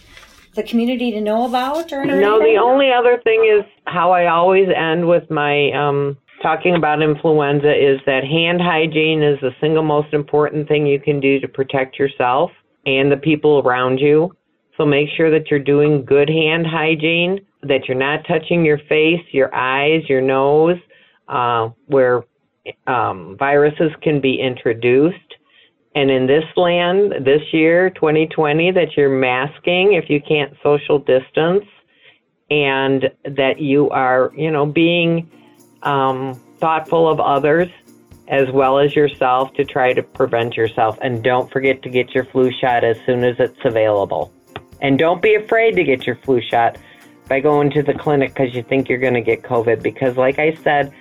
the 0.56 0.64
community 0.64 1.12
to 1.12 1.22
know 1.22 1.46
about 1.46 1.92
or 1.92 2.02
anything? 2.02 2.22
No, 2.22 2.40
the 2.40 2.58
only 2.62 2.92
other 2.92 3.20
thing 3.24 3.46
is 3.46 3.66
how 3.86 4.12
I 4.12 4.28
always 4.28 4.68
end 4.76 5.08
with 5.08 5.30
my 5.30 5.72
um, 5.72 6.18
talking 6.42 6.76
about 6.76 7.02
influenza 7.02 7.72
is 7.72 8.00
that 8.06 8.24
hand 8.24 8.62
hygiene 8.62 9.24
is 9.24 9.40
the 9.42 9.52
single 9.62 9.84
most 9.84 10.14
important 10.14 10.68
thing 10.68 10.86
you 10.86 11.00
can 11.00 11.20
do 11.20 11.40
to 11.40 11.48
protect 11.48 11.98
yourself 11.98 12.52
and 12.86 13.12
the 13.12 13.18
people 13.18 13.62
around 13.66 14.00
you. 14.00 14.36
So 14.78 14.86
make 14.86 15.08
sure 15.16 15.32
that 15.32 15.50
you're 15.50 15.60
doing 15.60 16.04
good 16.04 16.30
hand 16.30 16.66
hygiene, 16.68 17.40
that 17.62 17.88
you're 17.88 17.98
not 17.98 18.26
touching 18.28 18.66
your 18.66 18.80
face, 18.90 19.22
your 19.32 19.54
eyes, 19.56 20.02
your 20.10 20.22
nose, 20.22 20.78
uh, 21.28 21.70
where 21.86 22.24
um, 22.88 23.36
viruses 23.38 23.92
can 24.02 24.22
be 24.22 24.40
introduced. 24.40 25.18
And 25.96 26.10
in 26.10 26.26
this 26.26 26.46
land, 26.56 27.14
this 27.26 27.42
year, 27.52 27.90
2020, 27.92 28.72
that 28.72 28.98
you're 28.98 29.10
masking 29.10 29.94
if 29.94 30.10
you 30.10 30.22
can't 30.22 30.54
social 30.64 30.98
distance 30.98 31.66
and 32.50 33.12
that 33.26 33.60
you 33.60 33.90
are, 33.90 34.32
you 34.36 34.50
know, 34.50 34.66
being 34.66 35.30
um, 35.84 36.34
thoughtful 36.60 37.08
of 37.08 37.20
others 37.20 37.70
as 38.28 38.50
well 38.52 38.80
as 38.80 38.96
yourself 38.96 39.54
to 39.54 39.66
try 39.66 39.94
to 39.94 40.02
prevent 40.02 40.56
yourself. 40.56 40.98
And 41.02 41.24
don't 41.24 41.52
forget 41.52 41.84
to 41.84 41.90
get 41.90 42.16
your 42.16 42.26
flu 42.26 42.52
shot 42.52 42.84
as 42.84 42.98
soon 43.06 43.24
as 43.24 43.36
it's 43.40 43.60
available. 43.66 44.34
And 44.82 44.98
don't 44.98 45.22
be 45.22 45.36
afraid 45.36 45.76
to 45.76 45.84
get 45.84 46.08
your 46.08 46.16
flu 46.18 46.42
shot 46.42 46.78
by 47.28 47.40
going 47.40 47.70
to 47.72 47.84
the 47.84 47.94
clinic 47.94 48.34
because 48.34 48.54
you 48.54 48.64
think 48.64 48.90
you're 48.90 49.00
going 49.00 49.14
to 49.14 49.22
get 49.22 49.44
COVID. 49.44 49.82
Because, 49.82 50.18
like 50.18 50.40
I 50.40 50.56
said, 50.56 50.94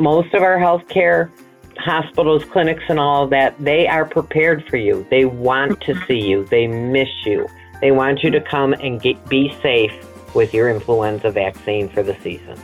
most 0.00 0.34
of 0.34 0.42
our 0.42 0.56
healthcare 0.56 1.30
hospitals, 1.76 2.44
clinics, 2.44 2.82
and 2.88 2.98
all 2.98 3.24
of 3.24 3.30
that, 3.30 3.54
they 3.58 3.86
are 3.86 4.04
prepared 4.04 4.66
for 4.68 4.76
you. 4.76 5.06
They 5.10 5.24
want 5.24 5.80
to 5.82 5.94
mm-hmm. 5.94 6.06
see 6.06 6.20
you. 6.20 6.44
They 6.44 6.66
miss 6.66 7.08
you. 7.24 7.48
They 7.80 7.90
want 7.90 8.22
you 8.22 8.30
to 8.30 8.40
come 8.40 8.74
and 8.74 9.00
get, 9.00 9.28
be 9.28 9.54
safe 9.62 9.92
with 10.34 10.52
your 10.52 10.70
influenza 10.70 11.30
vaccine 11.30 11.88
for 11.88 12.02
the 12.02 12.16
season. 12.22 12.58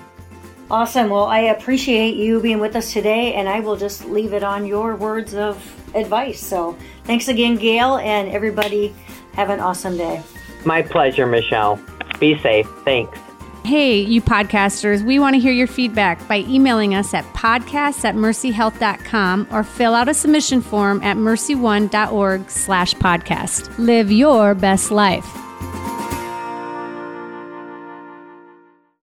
Awesome. 0.70 1.11
Well, 1.11 1.25
I 1.25 1.38
appreciate 1.38 2.16
you 2.16 2.40
being 2.40 2.59
with 2.59 2.75
us 2.75 2.92
today, 2.92 3.35
and 3.35 3.49
I 3.49 3.61
will 3.61 3.77
just 3.77 4.05
leave 4.07 4.33
it 4.33 4.42
on 4.42 4.66
your 4.66 4.96
words 4.96 5.35
of 5.35 5.57
advice. 5.94 6.44
So, 6.44 6.77
thanks 7.05 7.29
again, 7.29 7.57
Gail, 7.57 7.99
and 7.99 8.29
everybody. 8.29 8.94
Have 9.35 9.51
an 9.51 9.61
awesome 9.61 9.96
day. 9.96 10.22
My 10.64 10.83
pleasure, 10.83 11.27
Michelle. 11.27 11.81
Be 12.18 12.38
safe. 12.40 12.66
Thanks. 12.85 13.18
Hey, 13.67 13.99
you 13.99 14.23
podcasters, 14.23 15.05
we 15.05 15.19
want 15.19 15.35
to 15.35 15.41
hear 15.41 15.51
your 15.51 15.67
feedback 15.67 16.29
by 16.29 16.39
emailing 16.43 16.95
us 16.95 17.13
at 17.13 17.25
podcasts 17.35 18.05
at 18.05 18.15
mercyhealth.com 18.15 19.49
or 19.51 19.65
fill 19.65 19.93
out 19.93 20.09
a 20.09 20.15
submission 20.15 20.63
form 20.63 21.03
at 21.03 21.17
mercyone.org 21.17 22.49
slash 22.49 22.95
podcast. 22.95 23.77
Live 23.77 24.13
your 24.13 24.55
best 24.55 24.93
life. 24.93 25.46